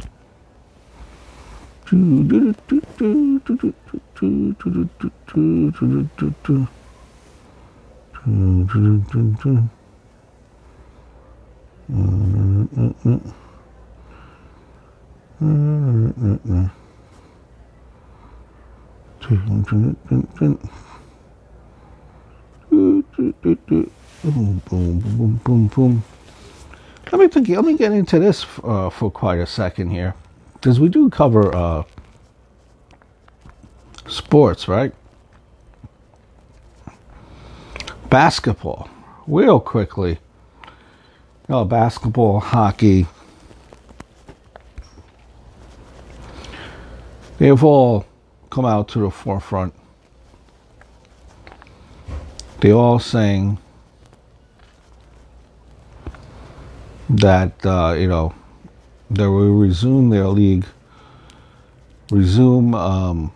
Boom, 22.70 23.02
boom, 24.22 24.62
boom, 25.00 25.40
boom, 25.44 25.66
boom. 25.68 26.04
Let 27.10 27.20
me 27.20 27.28
think, 27.28 27.48
let 27.48 27.64
me 27.64 27.76
get 27.76 27.92
into 27.92 28.18
this 28.20 28.46
uh, 28.62 28.90
for 28.90 29.10
quite 29.10 29.40
a 29.40 29.46
second 29.46 29.90
here, 29.90 30.14
because 30.54 30.78
we 30.78 30.88
do 30.88 31.10
cover 31.10 31.54
uh, 31.54 31.82
sports, 34.06 34.68
right? 34.68 34.92
Basketball, 38.08 38.88
real 39.26 39.58
quickly. 39.60 40.18
Know, 41.48 41.64
basketball, 41.64 42.38
hockey. 42.38 43.06
They've 47.38 47.64
all 47.64 48.06
come 48.50 48.64
out 48.64 48.88
to 48.90 49.00
the 49.00 49.10
forefront. 49.10 49.74
They 52.60 52.72
all 52.72 52.98
saying 52.98 53.56
that, 57.08 57.64
uh, 57.64 57.94
you 57.98 58.06
know, 58.06 58.34
they 59.10 59.26
will 59.26 59.52
resume 59.56 60.10
their 60.10 60.28
league, 60.28 60.66
resume 62.10 62.74
um, 62.74 63.32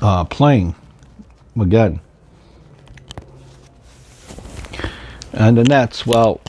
uh, 0.00 0.24
playing 0.24 0.76
again. 1.60 2.00
And 5.32 5.58
the 5.58 5.64
Nets, 5.64 6.06
well, 6.06 6.40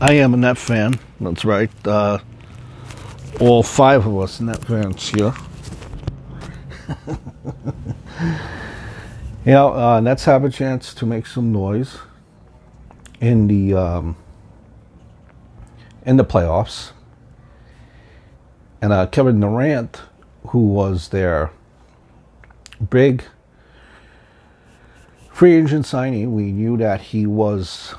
I 0.00 0.14
am 0.14 0.34
a 0.34 0.36
Net 0.36 0.58
fan. 0.58 0.94
That's 1.20 1.44
right. 1.44 1.70
Uh, 1.84 2.18
all 3.40 3.64
five 3.64 4.06
of 4.06 4.16
us 4.18 4.40
Net 4.40 4.64
fans 4.64 5.08
here. 5.08 5.34
you 8.24 9.52
know, 9.52 9.74
uh, 9.74 10.00
Nets 10.00 10.24
have 10.24 10.44
a 10.44 10.50
chance 10.50 10.94
to 10.94 11.06
make 11.06 11.26
some 11.26 11.52
noise 11.52 11.98
in 13.20 13.46
the 13.46 13.74
um, 13.74 14.16
in 16.04 16.16
the 16.16 16.24
playoffs. 16.24 16.92
And 18.82 18.92
uh, 18.92 19.06
Kevin 19.06 19.40
Durant 19.40 20.02
who 20.48 20.58
was 20.58 21.08
their 21.08 21.50
big 22.90 23.24
free 25.32 25.54
agent 25.54 25.86
signing. 25.86 26.34
We 26.34 26.52
knew 26.52 26.76
that 26.76 27.00
he 27.00 27.26
was 27.26 27.94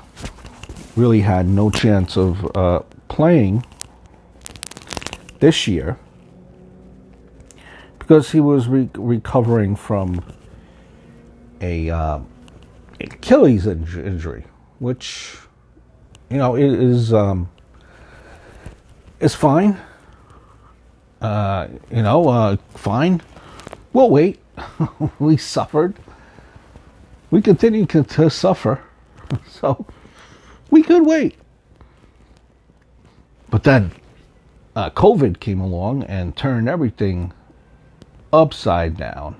really 0.96 1.20
had 1.20 1.46
no 1.46 1.70
chance 1.70 2.16
of 2.16 2.56
uh, 2.56 2.80
playing 3.08 3.64
this 5.40 5.66
year 5.66 5.98
because 8.06 8.30
he 8.30 8.38
was 8.38 8.68
re- 8.68 8.88
recovering 8.94 9.74
from 9.74 10.24
a 11.60 11.90
uh, 11.90 12.20
Achilles 13.00 13.66
injury, 13.66 14.44
which 14.78 15.36
you 16.30 16.36
know 16.36 16.54
is 16.54 17.12
um, 17.12 17.50
is 19.18 19.34
fine. 19.34 19.76
Uh, 21.20 21.66
you 21.90 22.02
know, 22.02 22.28
uh, 22.28 22.56
fine. 22.74 23.20
We'll 23.92 24.10
wait. 24.10 24.38
we 25.18 25.36
suffered. 25.36 25.96
We 27.32 27.42
continue 27.42 27.86
to, 27.86 28.04
to 28.04 28.30
suffer. 28.30 28.82
So 29.48 29.84
we 30.70 30.84
could 30.84 31.04
wait. 31.04 31.34
But 33.50 33.64
then 33.64 33.90
uh, 34.76 34.90
COVID 34.90 35.40
came 35.40 35.60
along 35.60 36.04
and 36.04 36.36
turned 36.36 36.68
everything 36.68 37.32
upside 38.32 38.96
down. 38.96 39.36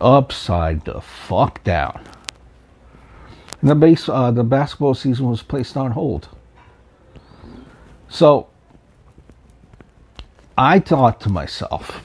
Upside 0.00 0.84
the 0.84 1.00
fuck 1.00 1.62
down. 1.64 2.00
And 3.60 3.70
the 3.70 3.74
base, 3.74 4.08
uh, 4.08 4.30
the 4.30 4.44
basketball 4.44 4.94
season 4.94 5.28
was 5.28 5.42
placed 5.42 5.76
on 5.76 5.92
hold. 5.92 6.28
So 8.08 8.48
I 10.56 10.78
thought 10.78 11.20
to 11.22 11.28
myself, 11.28 12.02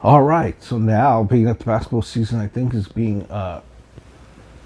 all 0.00 0.22
right, 0.22 0.60
so 0.62 0.78
now 0.78 1.22
being 1.22 1.44
that 1.44 1.58
the 1.58 1.64
basketball 1.64 2.02
season, 2.02 2.40
I 2.40 2.48
think, 2.48 2.74
is 2.74 2.88
being 2.88 3.22
uh, 3.30 3.62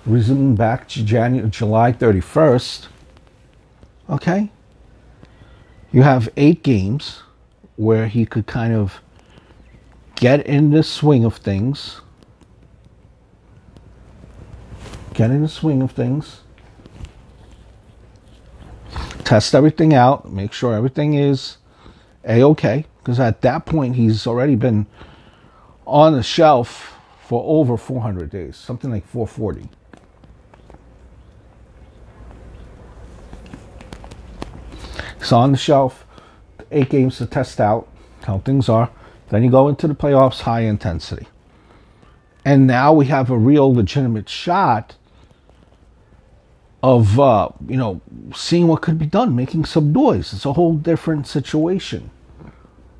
resumed 0.07 0.57
back 0.57 0.89
to 0.89 1.05
January, 1.05 1.51
July 1.51 1.93
31st. 1.93 2.87
Okay. 4.09 4.51
You 5.93 6.03
have 6.03 6.29
eight 6.37 6.63
games 6.63 7.23
where 7.77 8.09
he 8.09 8.27
could 8.27 8.47
kind 8.47 8.75
of 8.75 9.01
get 10.15 10.47
in 10.47 10.71
the 10.71 10.83
swing 10.83 11.25
of 11.25 11.37
things. 11.37 12.01
get 15.17 15.31
in 15.31 15.41
the 15.41 15.49
swing 15.49 15.81
of 15.81 15.93
things, 15.93 16.43
test 19.25 19.55
everything 19.55 19.95
out, 19.95 20.31
make 20.31 20.53
sure 20.53 20.75
everything 20.75 21.15
is 21.15 21.57
a 22.27 22.43
okay. 22.43 22.85
Because 22.99 23.19
at 23.19 23.41
that 23.41 23.65
point, 23.65 23.97
he's 23.97 24.27
already 24.27 24.57
been 24.57 24.87
on 25.87 26.13
the 26.13 26.23
shelf 26.23 26.99
for 27.27 27.43
over 27.47 27.79
400 27.79 28.29
days, 28.29 28.57
something 28.57 28.91
like 28.91 29.07
440. 29.07 29.71
It's 35.19 35.33
on 35.33 35.53
the 35.53 35.59
shelf, 35.59 36.06
eight 36.71 36.91
games 36.91 37.19
to 37.19 37.27
test 37.27 37.61
out 37.61 37.89
how 38.23 38.39
things 38.39 38.69
are. 38.69 38.91
Then 39.29 39.43
you 39.43 39.51
go 39.51 39.69
into 39.69 39.89
the 39.89 39.95
playoffs, 39.95 40.43
high 40.43 40.61
intensity. 40.61 41.27
And 42.45 42.67
now 42.67 42.93
we 42.93 43.07
have 43.07 43.31
a 43.31 43.37
real 43.37 43.75
legitimate 43.75 44.29
shot 44.29 44.95
of, 46.83 47.19
uh, 47.19 47.49
you 47.67 47.77
know, 47.77 48.01
seeing 48.35 48.69
what 48.69 48.83
could 48.83 48.99
be 48.99 49.07
done, 49.07 49.35
making 49.35 49.65
some 49.65 49.93
noise. 49.93 50.33
It's 50.33 50.45
a 50.45 50.53
whole 50.53 50.75
different 50.75 51.27
situation. 51.27 52.11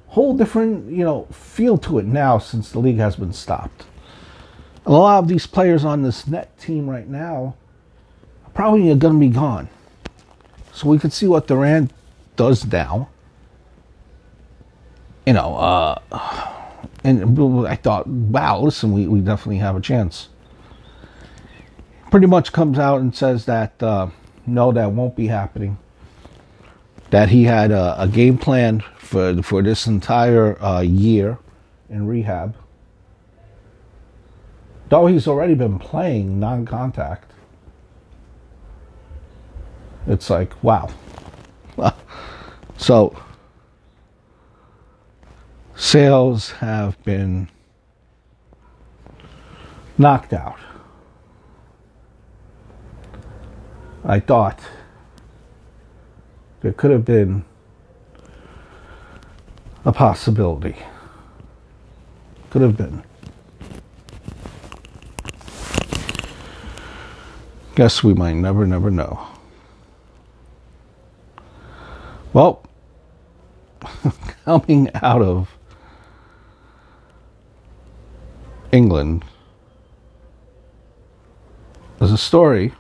Whole 0.09 0.37
different, 0.37 0.91
you 0.91 1.05
know, 1.05 1.27
feel 1.31 1.79
to 1.79 1.99
it 1.99 2.07
now 2.07 2.39
since 2.39 2.73
the 2.73 2.81
league 2.81 2.97
has 2.97 3.15
been 3.17 3.33
stopped. 3.33 3.85
A 4.85 4.93
lot 4.93 5.19
of 5.19 5.29
these 5.29 5.47
players 5.47 5.85
on 5.85 6.03
this 6.03 6.27
net 6.27 6.59
team 6.59 6.89
right 6.89 7.07
now 7.07 7.55
probably 8.55 8.91
are 8.91 8.95
probably 8.95 8.95
going 8.97 9.15
to 9.15 9.21
be 9.21 9.29
gone. 9.29 9.69
So 10.73 10.89
we 10.89 10.99
could 10.99 11.13
see 11.13 11.27
what 11.27 11.47
Durant 11.47 11.93
does 12.37 12.67
now. 12.67 13.09
You 15.27 15.33
know, 15.33 15.57
uh, 15.57 16.01
and 17.03 17.67
I 17.67 17.75
thought, 17.75 18.07
wow, 18.07 18.61
listen, 18.61 18.93
we, 18.93 19.09
we 19.09 19.21
definitely 19.21 19.59
have 19.59 19.77
a 19.77 19.81
chance. 19.81 20.29
Pretty 22.11 22.29
much 22.29 22.53
comes 22.53 22.79
out 22.79 23.01
and 23.01 23.15
says 23.15 23.45
that 23.47 23.83
uh, 23.83 24.09
no, 24.47 24.71
that 24.73 24.93
won't 24.93 25.17
be 25.17 25.27
happening. 25.27 25.79
That 27.11 27.29
he 27.29 27.45
had 27.45 27.73
a, 27.73 28.01
a 28.01 28.09
game 28.09 28.39
plan 28.39 28.85
for 28.99 29.43
for 29.43 29.63
this 29.63 29.87
entire 29.87 30.61
uh, 30.63 30.81
year 30.81 31.39
in 31.91 32.07
rehab. 32.07 32.57
Though 34.89 35.07
he's 35.07 35.27
already 35.27 35.55
been 35.55 35.81
playing 35.81 36.39
non-contact, 36.39 37.33
it's 40.07 40.31
like 40.31 40.63
wow. 40.63 40.89
So 42.79 43.17
sales 45.87 46.51
have 46.51 47.01
been 47.05 47.49
knocked 49.97 50.33
out. 50.33 50.59
I 54.05 54.19
thought 54.19 54.61
there 56.61 56.73
could 56.73 56.91
have 56.91 57.05
been 57.05 57.45
a 59.85 59.93
possibility. 59.93 60.75
Could 62.51 62.63
have 62.63 62.77
been. 62.77 63.05
Guess 67.77 68.03
we 68.03 68.13
might 68.13 68.35
never, 68.35 68.67
never 68.67 68.91
know. 68.91 69.25
Well, 72.33 72.65
coming 74.45 74.91
out 74.93 75.23
of 75.23 75.56
England, 78.77 79.25
there's 81.99 82.13
a 82.13 82.19
story 82.19 82.75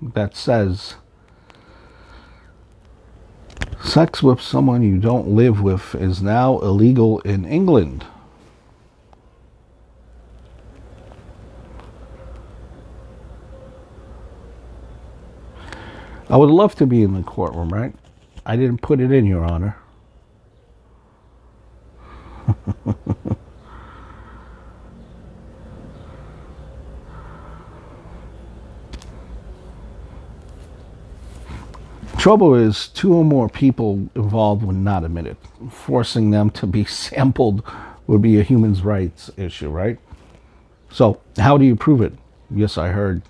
that 0.00 0.36
says 0.36 0.94
sex 3.82 4.22
with 4.22 4.40
someone 4.40 4.80
you 4.82 4.96
don't 4.96 5.26
live 5.26 5.60
with 5.60 5.96
is 5.96 6.22
now 6.22 6.60
illegal 6.60 7.18
in 7.20 7.44
England. 7.44 8.06
I 16.28 16.36
would 16.36 16.48
love 16.48 16.76
to 16.76 16.86
be 16.86 17.02
in 17.02 17.14
the 17.14 17.24
courtroom, 17.24 17.70
right? 17.70 17.92
I 18.46 18.54
didn't 18.54 18.82
put 18.82 19.00
it 19.00 19.10
in, 19.10 19.26
Your 19.26 19.44
Honor. 19.44 19.76
Trouble 32.20 32.54
is, 32.54 32.88
two 32.88 33.14
or 33.14 33.24
more 33.24 33.48
people 33.48 34.10
involved 34.14 34.62
would 34.62 34.76
not 34.76 35.04
admit 35.04 35.26
it. 35.26 35.38
Forcing 35.70 36.30
them 36.30 36.50
to 36.50 36.66
be 36.66 36.84
sampled 36.84 37.64
would 38.06 38.20
be 38.20 38.38
a 38.38 38.42
human 38.42 38.74
rights 38.74 39.30
issue, 39.38 39.70
right? 39.70 39.98
So, 40.90 41.22
how 41.38 41.56
do 41.56 41.64
you 41.64 41.74
prove 41.74 42.02
it? 42.02 42.12
Yes, 42.54 42.76
I 42.76 42.88
heard 42.88 43.22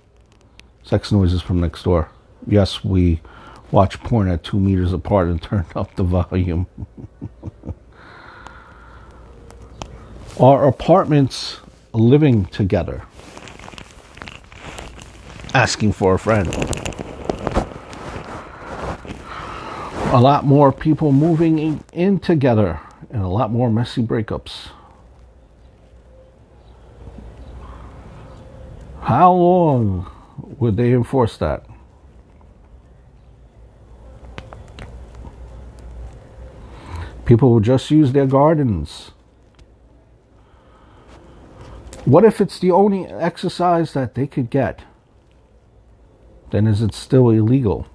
sex 0.82 1.12
noises 1.12 1.40
from 1.40 1.60
next 1.60 1.84
door. 1.84 2.10
Yes, 2.48 2.82
we 2.82 3.20
watch 3.70 4.02
porn 4.02 4.28
at 4.28 4.42
two 4.42 4.58
meters 4.58 4.92
apart 4.92 5.28
and 5.28 5.40
turned 5.42 5.66
up 5.76 5.94
the 5.94 6.02
volume. 6.02 6.66
Are 10.40 10.66
apartments 10.66 11.60
living 11.92 12.46
together? 12.46 13.04
Asking 15.54 15.92
for 15.92 16.14
a 16.14 16.18
friend. 16.18 16.79
A 20.12 20.20
lot 20.20 20.44
more 20.44 20.72
people 20.72 21.12
moving 21.12 21.84
in, 21.92 22.18
together 22.18 22.80
and 23.10 23.22
a 23.22 23.28
lot 23.28 23.52
more 23.52 23.70
messy 23.70 24.02
breakups. 24.02 24.70
How 29.02 29.32
long 29.32 30.10
would 30.58 30.76
they 30.76 30.92
enforce 30.92 31.36
that? 31.36 31.64
People 37.24 37.52
will 37.52 37.60
just 37.60 37.88
use 37.92 38.10
their 38.10 38.26
gardens. 38.26 39.12
What 42.04 42.24
if 42.24 42.40
it's 42.40 42.58
the 42.58 42.72
only 42.72 43.06
exercise 43.06 43.92
that 43.92 44.16
they 44.16 44.26
could 44.26 44.50
get? 44.50 44.82
Then 46.50 46.66
is 46.66 46.82
it 46.82 46.94
still 46.94 47.30
illegal? 47.30 47.86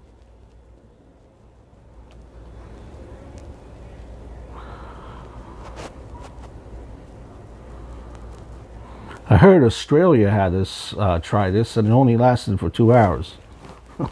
I 9.27 9.37
heard 9.37 9.63
Australia 9.63 10.29
had 10.29 10.53
this 10.53 10.93
uh, 10.99 11.17
try 11.19 11.49
this, 11.49 11.77
and 11.77 11.87
it 11.87 11.91
only 11.91 12.15
lasted 12.15 12.59
for 12.59 12.69
two 12.69 12.93
hours. 12.93 13.33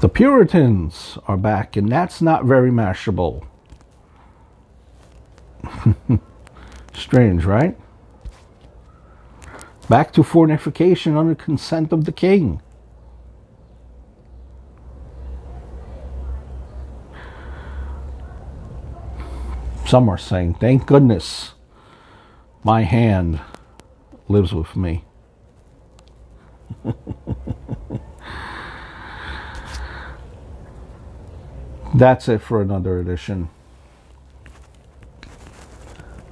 the 0.00 0.08
Puritans 0.12 1.16
are 1.26 1.38
back, 1.38 1.74
and 1.74 1.90
that's 1.90 2.20
not 2.20 2.44
very 2.44 2.70
mashable. 2.70 3.46
Strange, 6.92 7.46
right? 7.46 7.78
Back 9.88 10.12
to 10.14 10.24
fornication 10.24 11.16
under 11.16 11.36
consent 11.36 11.92
of 11.92 12.06
the 12.06 12.12
king. 12.12 12.60
Some 19.86 20.08
are 20.08 20.18
saying, 20.18 20.54
thank 20.54 20.86
goodness 20.86 21.52
my 22.64 22.82
hand 22.82 23.40
lives 24.26 24.52
with 24.52 24.74
me. 24.74 25.04
That's 31.94 32.28
it 32.28 32.42
for 32.42 32.60
another 32.60 32.98
edition. 32.98 33.48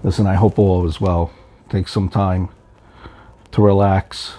Listen, 0.03 0.27
I 0.27 0.35
hope 0.35 0.59
all 0.59 0.85
is 0.89 1.01
well. 1.01 1.33
Take 1.71 1.87
some 1.87 2.09
time 2.09 2.49
to 3.55 3.63
relax, 3.63 4.33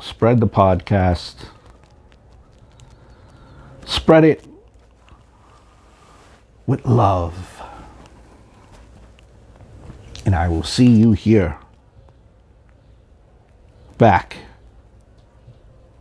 spread 0.00 0.40
the 0.40 0.46
podcast, 0.48 1.36
spread 3.86 4.24
it 4.24 4.44
with 6.66 6.84
love. 6.84 7.62
And 10.26 10.34
I 10.34 10.48
will 10.48 10.64
see 10.64 10.88
you 10.88 11.12
here 11.12 11.58
back 13.98 14.38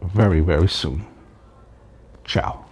very, 0.01 0.39
very 0.39 0.67
soon. 0.67 1.05
Ciao. 2.25 2.68